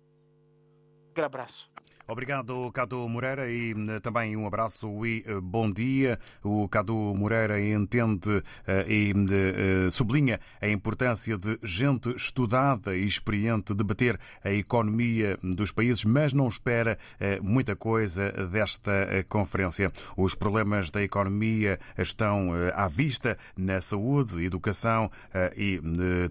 Um 1.17 1.23
abraço. 1.23 1.71
Obrigado, 2.07 2.73
Cadu 2.73 3.09
Moreira, 3.09 3.49
e 3.49 3.71
eh, 3.71 4.01
também 4.01 4.37
um 4.37 4.45
abraço 4.45 5.07
e 5.07 5.25
eh, 5.25 5.41
bom 5.41 5.71
dia. 5.71 6.19
O 6.43 6.69
Cadu 6.69 7.15
Moreira 7.15 7.61
entende 7.61 8.43
eh, 8.67 8.85
e 8.89 9.91
sublinha 9.93 10.41
a 10.61 10.67
importância 10.67 11.39
de 11.39 11.57
gente 11.63 12.11
estudada 12.17 12.97
e 12.97 13.07
experiente 13.07 13.73
debater 13.73 14.19
a 14.43 14.51
economia 14.51 15.39
dos 15.41 15.71
países, 15.71 16.05
mas 16.05 16.33
não 16.33 16.49
espera 16.49 16.99
muita 17.43 17.77
coisa 17.77 18.31
desta 18.49 19.25
conferência. 19.29 19.93
Os 20.17 20.35
problemas 20.35 20.91
da 20.91 21.03
economia 21.03 21.79
estão 21.97 22.51
à 22.75 22.89
vista 22.89 23.39
na 23.57 23.81
saúde, 23.81 24.45
educação 24.45 25.11
e 25.57 25.81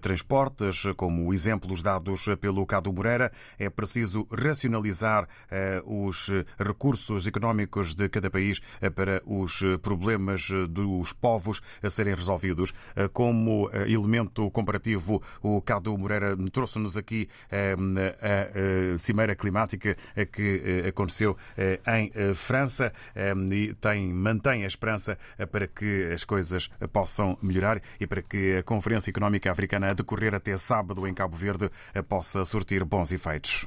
transportes, 0.00 0.84
como 0.96 1.32
exemplos 1.32 1.82
dados 1.82 2.26
pelo 2.40 2.66
Cadu 2.66 2.92
Moreira. 2.92 3.32
É 3.58 3.70
preciso 3.70 4.26
racionalizar 4.30 5.26
os 5.84 6.30
recursos 6.58 7.26
económicos 7.26 7.94
de 7.94 8.08
cada 8.08 8.30
país 8.30 8.60
para 8.94 9.22
os 9.26 9.62
problemas 9.82 10.48
dos 10.68 11.12
povos 11.12 11.60
a 11.82 11.90
serem 11.90 12.14
resolvidos. 12.14 12.72
Como 13.12 13.70
elemento 13.86 14.50
comparativo, 14.50 15.22
o 15.42 15.60
Cado 15.60 15.96
Moreira 15.96 16.36
trouxe-nos 16.52 16.96
aqui 16.96 17.28
a 17.50 18.98
Cimeira 18.98 19.34
Climática 19.34 19.96
que 20.32 20.84
aconteceu 20.88 21.36
em 21.86 22.34
França 22.34 22.92
e 23.50 23.74
tem, 23.74 24.12
mantém 24.12 24.64
a 24.64 24.66
esperança 24.66 25.18
para 25.50 25.66
que 25.66 26.10
as 26.12 26.24
coisas 26.24 26.70
possam 26.92 27.38
melhorar 27.42 27.80
e 27.98 28.06
para 28.06 28.22
que 28.22 28.56
a 28.56 28.62
Conferência 28.62 29.10
Económica 29.10 29.50
Africana 29.50 29.90
a 29.90 29.94
decorrer 29.94 30.34
até 30.34 30.56
sábado 30.56 31.06
em 31.06 31.14
Cabo 31.14 31.36
Verde 31.36 31.70
possa 32.08 32.44
surtir 32.44 32.84
bons 32.84 33.12
efeitos. 33.12 33.66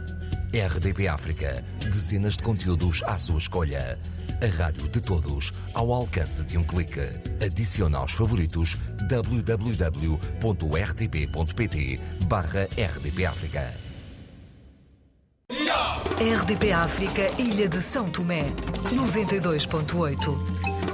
RDP 0.53 1.07
África, 1.07 1.63
dezenas 1.79 2.35
de 2.35 2.43
conteúdos 2.43 3.01
à 3.03 3.17
sua 3.17 3.37
escolha. 3.37 3.97
A 4.41 4.47
rádio 4.61 4.89
de 4.89 4.99
todos, 4.99 5.53
ao 5.73 5.93
alcance 5.93 6.43
de 6.43 6.57
um 6.57 6.63
clique. 6.63 6.99
Adicione 7.41 7.95
aos 7.95 8.11
favoritos 8.11 8.75
www.rtp.pt 9.09 10.09
barra 12.27 12.65
RDP 12.65 13.25
África. 13.25 13.73
RDP 16.19 16.73
África, 16.73 17.31
Ilha 17.39 17.69
de 17.69 17.81
São 17.81 18.09
Tomé, 18.09 18.43
92.8. 18.93 20.90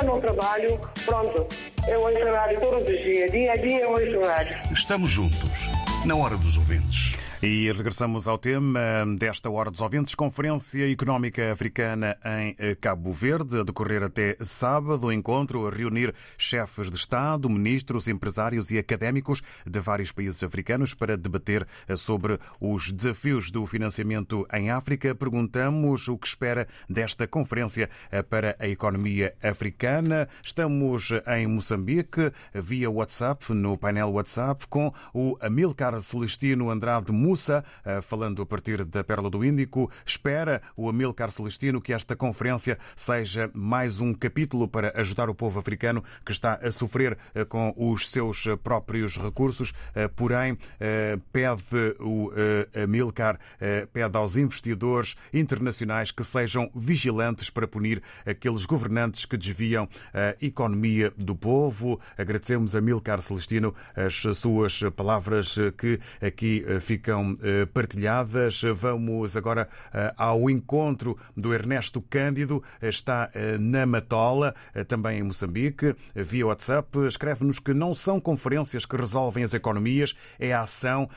Eu 0.00 0.04
no 0.04 0.20
trabalho, 0.20 0.80
pronto. 1.04 1.48
Eu 1.88 2.02
ouço 2.02 2.32
rádio 2.32 2.60
todos 2.60 2.82
os 2.82 3.02
dias, 3.02 3.32
dia 3.32 3.52
a 3.52 3.56
dia 3.56 3.80
eu 3.80 3.90
ouço 3.90 4.20
rádio. 4.20 4.56
Estamos 4.72 5.10
juntos, 5.10 5.68
na 6.04 6.14
hora 6.14 6.36
dos 6.36 6.56
ouvintes. 6.56 7.16
E 7.40 7.70
regressamos 7.70 8.26
ao 8.26 8.36
tema 8.36 8.80
desta 9.16 9.48
Hora 9.48 9.70
dos 9.70 9.80
Ouvintes, 9.80 10.12
Conferência 10.16 10.90
Económica 10.90 11.52
Africana 11.52 12.18
em 12.24 12.74
Cabo 12.80 13.12
Verde, 13.12 13.60
a 13.60 13.62
decorrer 13.62 14.02
até 14.02 14.36
sábado, 14.40 15.06
o 15.06 15.12
encontro 15.12 15.64
a 15.64 15.70
reunir 15.70 16.12
chefes 16.36 16.90
de 16.90 16.96
Estado, 16.96 17.48
ministros, 17.48 18.08
empresários 18.08 18.72
e 18.72 18.78
académicos 18.78 19.40
de 19.64 19.78
vários 19.78 20.10
países 20.10 20.42
africanos 20.42 20.94
para 20.94 21.16
debater 21.16 21.64
sobre 21.96 22.40
os 22.60 22.90
desafios 22.90 23.52
do 23.52 23.64
financiamento 23.66 24.44
em 24.52 24.72
África. 24.72 25.14
Perguntamos 25.14 26.08
o 26.08 26.18
que 26.18 26.26
espera 26.26 26.66
desta 26.90 27.28
conferência 27.28 27.88
para 28.28 28.56
a 28.58 28.66
economia 28.66 29.32
africana. 29.40 30.28
Estamos 30.42 31.10
em 31.28 31.46
Moçambique, 31.46 32.32
via 32.52 32.90
WhatsApp, 32.90 33.54
no 33.54 33.78
painel 33.78 34.10
WhatsApp, 34.10 34.66
com 34.66 34.92
o 35.14 35.38
Amilcar 35.40 36.00
Celestino 36.00 36.68
Andrade 36.68 37.12
Mussa, 37.28 37.62
eh, 37.84 38.00
falando 38.00 38.40
a 38.40 38.46
partir 38.46 38.86
da 38.86 39.04
Pérola 39.04 39.28
do 39.28 39.44
Índico, 39.44 39.90
espera 40.06 40.62
o 40.74 40.88
Amilcar 40.88 41.30
Celestino 41.30 41.78
que 41.78 41.92
esta 41.92 42.16
conferência 42.16 42.78
seja 42.96 43.50
mais 43.52 44.00
um 44.00 44.14
capítulo 44.14 44.66
para 44.66 44.98
ajudar 44.98 45.28
o 45.28 45.34
povo 45.34 45.58
africano 45.60 46.02
que 46.24 46.32
está 46.32 46.54
a 46.54 46.70
sofrer 46.70 47.18
eh, 47.34 47.44
com 47.44 47.74
os 47.76 48.08
seus 48.08 48.46
próprios 48.64 49.18
recursos, 49.18 49.74
eh, 49.94 50.08
porém 50.08 50.56
pede 51.32 51.96
o 52.00 52.30
Amilcar, 52.82 53.38
pede 53.92 54.16
aos 54.16 54.36
investidores 54.36 55.16
internacionais 55.32 56.10
que 56.10 56.24
sejam 56.24 56.70
vigilantes 56.74 57.50
para 57.50 57.66
punir 57.66 58.02
aqueles 58.24 58.64
governantes 58.64 59.26
que 59.26 59.36
desviam 59.36 59.88
a 60.14 60.34
economia 60.44 61.12
do 61.16 61.34
povo. 61.34 62.00
Agradecemos 62.16 62.74
a 62.74 62.78
Amilcar 62.78 63.20
Celestino 63.20 63.74
as 63.94 64.22
suas 64.36 64.80
palavras 64.96 65.56
que 65.76 66.00
aqui 66.20 66.64
ficam 66.80 67.17
eh, 67.42 67.66
partilhadas. 67.66 68.62
Vamos 68.74 69.36
agora 69.36 69.68
eh, 69.92 70.12
ao 70.16 70.50
encontro 70.50 71.16
do 71.36 71.52
Ernesto 71.52 72.00
Cândido, 72.00 72.62
está 72.80 73.30
eh, 73.34 73.56
na 73.58 73.86
Matola, 73.86 74.54
também 74.86 75.18
em 75.18 75.22
Moçambique, 75.22 75.94
via 76.14 76.46
WhatsApp. 76.46 77.06
Escreve-nos 77.06 77.58
que 77.58 77.72
não 77.74 77.94
são 77.94 78.20
conferências 78.20 78.84
que 78.84 78.96
resolvem 78.96 79.44
as 79.44 79.54
economias, 79.54 80.16
é 80.38 80.52
a 80.52 80.62
ação, 80.62 81.08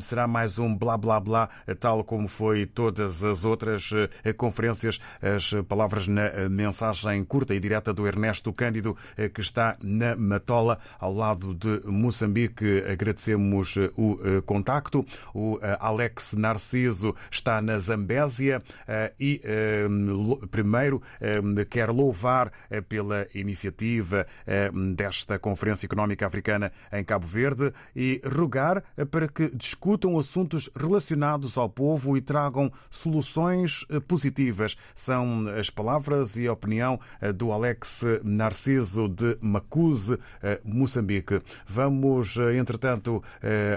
será 0.00 0.26
mais 0.26 0.58
um 0.58 0.76
blá 0.76 0.96
blá 0.96 1.20
blá, 1.20 1.48
tal 1.78 2.02
como 2.04 2.28
foi 2.28 2.66
todas 2.66 3.22
as 3.24 3.44
outras 3.44 3.90
conferências. 4.36 5.00
As 5.20 5.52
palavras 5.68 6.06
na 6.08 6.48
mensagem 6.48 7.24
curta 7.24 7.54
e 7.54 7.60
direta 7.60 7.92
do 7.92 8.06
Ernesto 8.06 8.52
Cândido, 8.52 8.96
que 9.32 9.40
está 9.40 9.76
na 9.82 10.16
Matola, 10.16 10.78
ao 10.98 11.12
lado 11.12 11.54
de 11.54 11.82
Moçambique. 11.86 12.84
Agradecemos 12.90 13.76
o 13.96 14.18
contacto. 14.44 15.04
O 15.32 15.43
O 15.44 15.60
Alex 15.78 16.32
Narciso 16.32 17.14
está 17.30 17.60
na 17.60 17.78
Zambésia 17.78 18.62
e, 19.20 19.42
primeiro, 20.50 21.02
quer 21.68 21.90
louvar 21.90 22.50
pela 22.88 23.26
iniciativa 23.34 24.26
desta 24.96 25.38
Conferência 25.38 25.84
Económica 25.84 26.26
Africana 26.26 26.72
em 26.90 27.04
Cabo 27.04 27.26
Verde 27.26 27.74
e 27.94 28.22
rogar 28.24 28.82
para 29.10 29.28
que 29.28 29.54
discutam 29.54 30.18
assuntos 30.18 30.70
relacionados 30.74 31.58
ao 31.58 31.68
povo 31.68 32.16
e 32.16 32.22
tragam 32.22 32.72
soluções 32.88 33.86
positivas. 34.08 34.78
São 34.94 35.46
as 35.48 35.68
palavras 35.68 36.38
e 36.38 36.46
a 36.46 36.54
opinião 36.54 36.98
do 37.34 37.52
Alex 37.52 38.02
Narciso 38.22 39.10
de 39.10 39.36
Macuse, 39.42 40.18
Moçambique. 40.64 41.42
Vamos, 41.66 42.34
entretanto, 42.58 43.22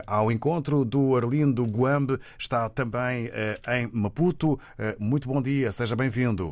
ao 0.05 0.31
encontro 0.31 0.85
do 0.85 1.17
Arlindo 1.17 1.56
Guambe, 1.63 2.19
está 2.37 2.69
também 2.69 3.29
em 3.67 3.89
Maputo. 3.91 4.59
Muito 4.99 5.27
bom 5.27 5.41
dia, 5.41 5.71
seja 5.71 5.95
bem-vindo. 5.95 6.51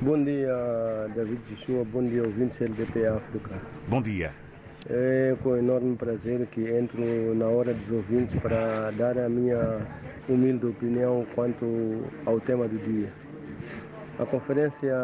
Bom 0.00 0.22
dia, 0.24 0.54
David 1.14 1.40
Joshua. 1.48 1.84
Bom 1.84 2.02
dia, 2.08 2.22
ouvintes 2.22 2.60
LDP 2.60 3.06
África. 3.06 3.50
Bom 3.86 4.00
dia. 4.00 4.32
É 4.88 5.36
com 5.42 5.56
enorme 5.56 5.94
prazer 5.94 6.46
que 6.46 6.62
entro 6.70 7.34
na 7.34 7.46
hora 7.46 7.74
dos 7.74 7.90
ouvintes 7.90 8.34
para 8.40 8.90
dar 8.92 9.18
a 9.18 9.28
minha 9.28 9.86
humilde 10.26 10.66
opinião 10.66 11.26
quanto 11.34 12.02
ao 12.24 12.40
tema 12.40 12.66
do 12.66 12.78
dia. 12.78 13.12
A 14.18 14.24
Conferência 14.24 14.94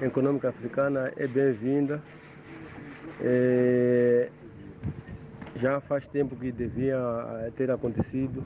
Econômica 0.00 0.50
Africana 0.50 1.12
é 1.16 1.26
bem-vinda. 1.26 2.00
É... 3.20 4.28
Já 5.56 5.80
faz 5.80 6.06
tempo 6.06 6.36
que 6.36 6.52
devia 6.52 6.98
ter 7.56 7.70
acontecido, 7.70 8.44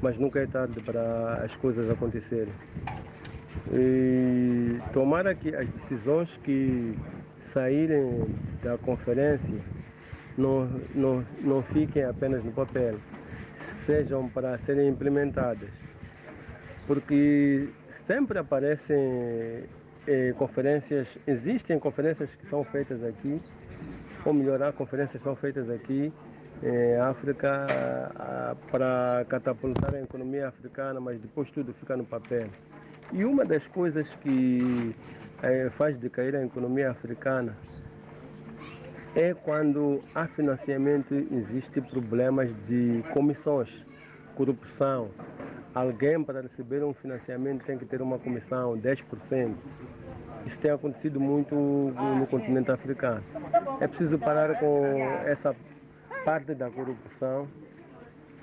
mas 0.00 0.16
nunca 0.16 0.38
é 0.38 0.46
tarde 0.46 0.80
para 0.80 1.42
as 1.44 1.56
coisas 1.56 1.90
acontecerem. 1.90 2.52
E 3.72 4.78
tomara 4.92 5.34
que 5.34 5.52
as 5.54 5.68
decisões 5.68 6.36
que 6.44 6.96
saírem 7.40 8.24
da 8.62 8.78
conferência 8.78 9.58
não, 10.36 10.68
não, 10.94 11.26
não 11.40 11.62
fiquem 11.62 12.04
apenas 12.04 12.44
no 12.44 12.52
papel, 12.52 12.94
sejam 13.58 14.28
para 14.28 14.56
serem 14.58 14.88
implementadas. 14.88 15.70
Porque 16.86 17.68
sempre 17.88 18.38
aparecem 18.38 19.64
eh, 20.06 20.32
conferências, 20.38 21.18
existem 21.26 21.80
conferências 21.80 22.34
que 22.36 22.46
são 22.46 22.62
feitas 22.62 23.02
aqui, 23.02 23.40
ou 24.24 24.32
melhor, 24.32 24.62
há 24.62 24.72
conferências 24.72 25.20
que 25.20 25.24
são 25.24 25.34
feitas 25.34 25.68
aqui 25.68 26.12
em 26.62 26.96
África 26.96 27.66
para 28.70 29.24
catapultar 29.28 29.94
a 29.94 30.00
economia 30.00 30.48
africana, 30.48 31.00
mas 31.00 31.20
depois 31.20 31.50
tudo 31.50 31.72
fica 31.74 31.96
no 31.96 32.04
papel. 32.04 32.48
E 33.12 33.24
uma 33.24 33.44
das 33.44 33.66
coisas 33.66 34.12
que 34.16 34.94
eh, 35.42 35.68
faz 35.70 35.96
decair 35.96 36.34
a 36.34 36.44
economia 36.44 36.90
africana 36.90 37.56
é 39.14 39.32
quando 39.32 40.02
há 40.14 40.26
financiamento, 40.26 41.14
existe 41.32 41.80
problemas 41.80 42.50
de 42.66 43.02
comissões, 43.12 43.84
corrupção. 44.36 45.08
Alguém 45.74 46.22
para 46.22 46.42
receber 46.42 46.84
um 46.84 46.92
financiamento 46.92 47.64
tem 47.64 47.78
que 47.78 47.84
ter 47.84 48.02
uma 48.02 48.18
comissão, 48.18 48.76
10%. 48.76 49.54
Isso 50.46 50.58
tem 50.58 50.70
acontecido 50.70 51.20
muito 51.20 51.54
no 51.54 52.26
continente 52.26 52.70
africano. 52.70 53.22
É 53.80 53.86
preciso 53.86 54.18
parar 54.18 54.58
com 54.58 54.84
essa 55.24 55.54
parte 56.24 56.54
da 56.54 56.70
corrupção, 56.70 57.48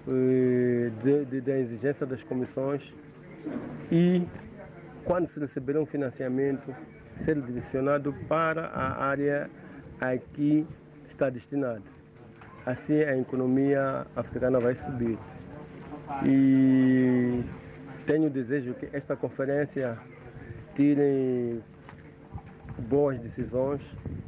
de, 0.07 1.25
de, 1.25 1.41
da 1.41 1.57
exigência 1.57 2.05
das 2.05 2.23
comissões 2.23 2.93
e 3.91 4.27
quando 5.03 5.27
se 5.27 5.39
receber 5.39 5.77
um 5.77 5.85
financiamento, 5.85 6.75
ser 7.17 7.39
direcionado 7.41 8.13
para 8.27 8.67
a 8.67 9.03
área 9.05 9.49
a 10.01 10.17
que 10.17 10.67
está 11.07 11.29
destinado. 11.29 11.83
Assim 12.65 13.01
a 13.03 13.17
economia 13.17 14.05
africana 14.15 14.59
vai 14.59 14.75
subir. 14.75 15.17
E 16.25 17.43
tenho 18.05 18.27
o 18.27 18.29
desejo 18.29 18.73
que 18.73 18.89
esta 18.91 19.15
conferência 19.15 19.97
tire 20.73 21.61
boas 22.77 23.19
decisões 23.19 23.81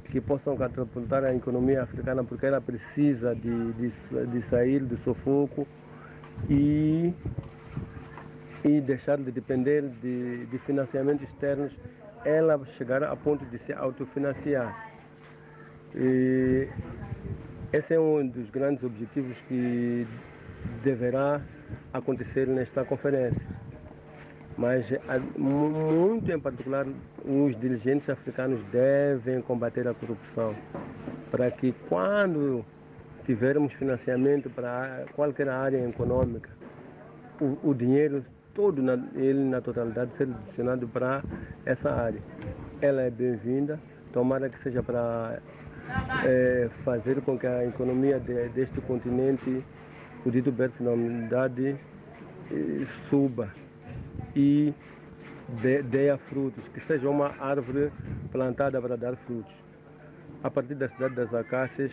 que 0.06 0.22
possam 0.22 0.56
catapultar 0.56 1.24
a 1.24 1.34
economia 1.34 1.84
africana, 1.84 2.24
porque 2.24 2.46
ela 2.46 2.62
precisa 2.62 3.36
de, 3.36 3.74
de, 3.74 4.26
de 4.28 4.42
sair 4.42 4.80
do 4.80 4.98
sufoco 4.98 5.68
e 6.50 7.14
e 8.64 8.82
deixar 8.82 9.18
de 9.18 9.32
depender 9.32 9.84
de, 10.02 10.46
de 10.48 10.60
financiamentos 10.60 11.24
externos, 11.24 11.78
ela 12.26 12.64
chegar 12.66 13.04
a 13.04 13.16
ponto 13.16 13.46
de 13.46 13.58
se 13.58 13.72
autofinanciar. 13.72 14.92
E 15.96 16.68
esse 17.72 17.94
é 17.94 18.00
um 18.00 18.28
dos 18.28 18.50
grandes 18.50 18.84
objetivos 18.84 19.40
que 19.42 20.06
deverá 20.84 21.42
acontecer 21.94 22.48
nesta 22.48 22.84
conferência. 22.84 23.48
Mas, 24.58 24.92
muito 25.38 26.32
em 26.32 26.40
particular, 26.40 26.88
os 27.24 27.56
dirigentes 27.60 28.10
africanos 28.10 28.60
devem 28.72 29.40
combater 29.40 29.88
a 29.88 29.94
corrupção, 29.94 30.56
para 31.30 31.52
que 31.52 31.76
quando 31.88 32.66
tivermos 33.24 33.74
financiamento 33.74 34.50
para 34.50 35.06
qualquer 35.16 35.48
área 35.50 35.88
econômica, 35.88 36.50
o, 37.40 37.70
o 37.70 37.74
dinheiro 37.76 38.26
todo 38.56 38.82
na, 38.82 38.98
ele 39.14 39.44
na 39.44 39.62
totalidade 39.62 40.16
ser 40.16 40.26
direcionado 40.26 40.88
para 40.88 41.24
essa 41.64 41.92
área. 41.92 42.20
Ela 42.82 43.04
é 43.04 43.12
bem-vinda, 43.12 43.80
tomara 44.12 44.50
que 44.50 44.58
seja 44.58 44.82
para 44.82 45.40
é, 46.26 46.68
fazer 46.84 47.22
com 47.22 47.38
que 47.38 47.46
a 47.46 47.64
economia 47.64 48.20
de, 48.20 48.50
deste 48.50 48.82
continente, 48.82 49.64
o 50.26 50.32
dito 50.32 50.52
berço 50.52 50.82
da 50.82 50.90
humanidade, 50.90 51.76
eh, 52.52 52.86
suba 53.08 53.50
e 54.38 54.72
dê 55.62 56.16
frutos, 56.18 56.68
que 56.68 56.80
seja 56.80 57.10
uma 57.10 57.34
árvore 57.40 57.92
plantada 58.32 58.80
para 58.80 58.96
dar 58.96 59.16
frutos. 59.16 59.52
A 60.44 60.52
partir 60.52 60.76
da 60.76 60.88
cidade 60.88 61.16
das 61.16 61.34
Acácias, 61.34 61.92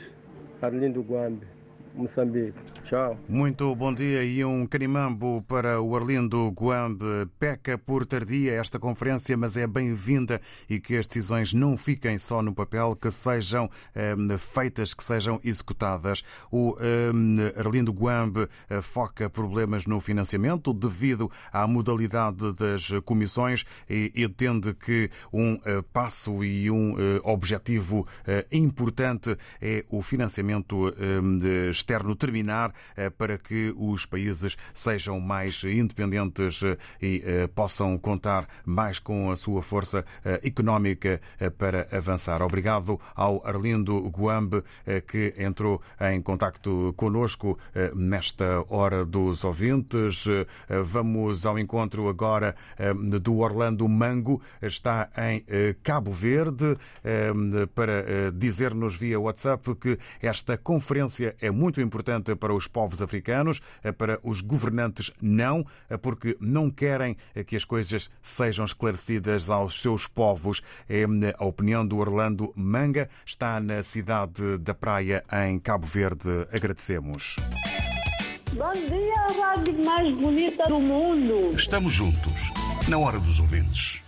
Arlindo 0.60 1.00
Guambe. 1.00 1.46
Moçambique. 1.94 2.58
Tchau. 2.84 3.18
Muito 3.26 3.74
bom 3.74 3.94
dia 3.94 4.22
e 4.22 4.44
um 4.44 4.66
canimambo 4.66 5.42
para 5.48 5.80
o 5.80 5.96
Arlindo 5.96 6.48
Guambe. 6.48 7.26
Peca 7.38 7.78
por 7.78 8.04
tardia 8.04 8.52
esta 8.52 8.78
conferência, 8.78 9.34
mas 9.38 9.56
é 9.56 9.66
bem-vinda 9.66 10.38
e 10.68 10.78
que 10.78 10.94
as 10.98 11.06
decisões 11.06 11.54
não 11.54 11.78
fiquem 11.78 12.18
só 12.18 12.42
no 12.42 12.54
papel, 12.54 12.94
que 12.94 13.10
sejam 13.10 13.70
um, 13.96 14.36
feitas, 14.36 14.92
que 14.92 15.02
sejam 15.02 15.40
executadas. 15.42 16.22
O 16.50 16.76
um, 16.78 17.36
Arlindo 17.58 17.90
Guambe 17.90 18.48
eh, 18.68 18.82
foca 18.82 19.30
problemas 19.30 19.86
no 19.86 19.98
financiamento 19.98 20.74
devido 20.74 21.30
à 21.50 21.66
modalidade 21.66 22.52
das 22.52 22.90
comissões 23.06 23.64
e 23.88 24.12
entende 24.14 24.74
que 24.74 25.10
um 25.32 25.54
uh, 25.54 25.82
passo 25.90 26.44
e 26.44 26.70
um 26.70 26.92
uh, 26.92 26.96
objetivo 27.22 28.06
importante 28.52 29.36
é 29.60 29.84
o 29.88 30.02
financiamento 30.02 30.92
hum, 30.98 31.38
externo 31.70 32.14
terminar 32.14 32.70
eh, 32.70 32.73
para 33.18 33.38
que 33.38 33.74
os 33.76 34.06
países 34.06 34.56
sejam 34.72 35.20
mais 35.20 35.62
independentes 35.64 36.62
eh, 36.62 36.76
e 37.00 37.22
eh, 37.24 37.46
possam 37.48 37.98
contar 37.98 38.48
mais 38.64 38.98
com 38.98 39.30
a 39.30 39.36
sua 39.36 39.62
força 39.62 40.04
económica 40.42 41.20
para 41.58 41.86
avançar. 41.90 42.42
Obrigado 42.42 43.00
ao 43.14 43.46
Arlindo 43.46 44.08
Guambe 44.08 44.62
que 45.06 45.34
entrou 45.38 45.80
em 46.00 46.20
contacto 46.22 46.94
conosco 46.96 47.58
nesta 47.94 48.64
hora 48.68 49.04
dos 49.04 49.44
ouvintes. 49.44 50.24
Vamos 50.84 51.46
ao 51.46 51.58
encontro 51.58 52.08
agora 52.08 52.54
do 53.20 53.38
Orlando 53.38 53.88
Mango, 53.88 54.40
está 54.62 55.10
em 55.16 55.44
Cabo 55.82 56.12
Verde, 56.12 56.76
para 57.74 58.30
dizer-nos 58.32 58.94
via 58.96 59.20
WhatsApp 59.20 59.74
que 59.74 59.98
esta 60.22 60.56
conferência 60.56 61.36
é 61.40 61.50
muito 61.50 61.80
importante 61.80 62.34
para 62.34 62.54
os 62.54 62.63
povos 62.66 63.02
africanos, 63.02 63.60
eh, 63.82 63.92
para 63.92 64.18
os 64.22 64.40
governantes 64.40 65.12
não, 65.20 65.66
eh, 65.88 65.96
porque 65.96 66.36
não 66.40 66.70
querem 66.70 67.16
eh, 67.34 67.44
que 67.44 67.56
as 67.56 67.64
coisas 67.64 68.10
sejam 68.22 68.64
esclarecidas 68.64 69.50
aos 69.50 69.80
seus 69.80 70.06
povos. 70.06 70.62
É 70.88 71.04
a 71.38 71.44
opinião 71.44 71.86
do 71.86 71.98
Orlando 71.98 72.52
Manga, 72.56 73.08
está 73.24 73.60
na 73.60 73.82
cidade 73.82 74.58
da 74.58 74.74
Praia, 74.74 75.24
em 75.46 75.58
Cabo 75.58 75.86
Verde. 75.86 76.28
Agradecemos. 76.52 77.36
Bom 78.52 78.72
dia, 78.72 79.14
a 79.16 79.54
rádio 79.56 79.84
mais 79.84 80.14
bonita 80.14 80.66
do 80.68 80.78
mundo. 80.78 81.54
Estamos 81.54 81.92
juntos, 81.92 82.52
na 82.88 82.98
hora 82.98 83.18
dos 83.18 83.40
ouvintes. 83.40 84.00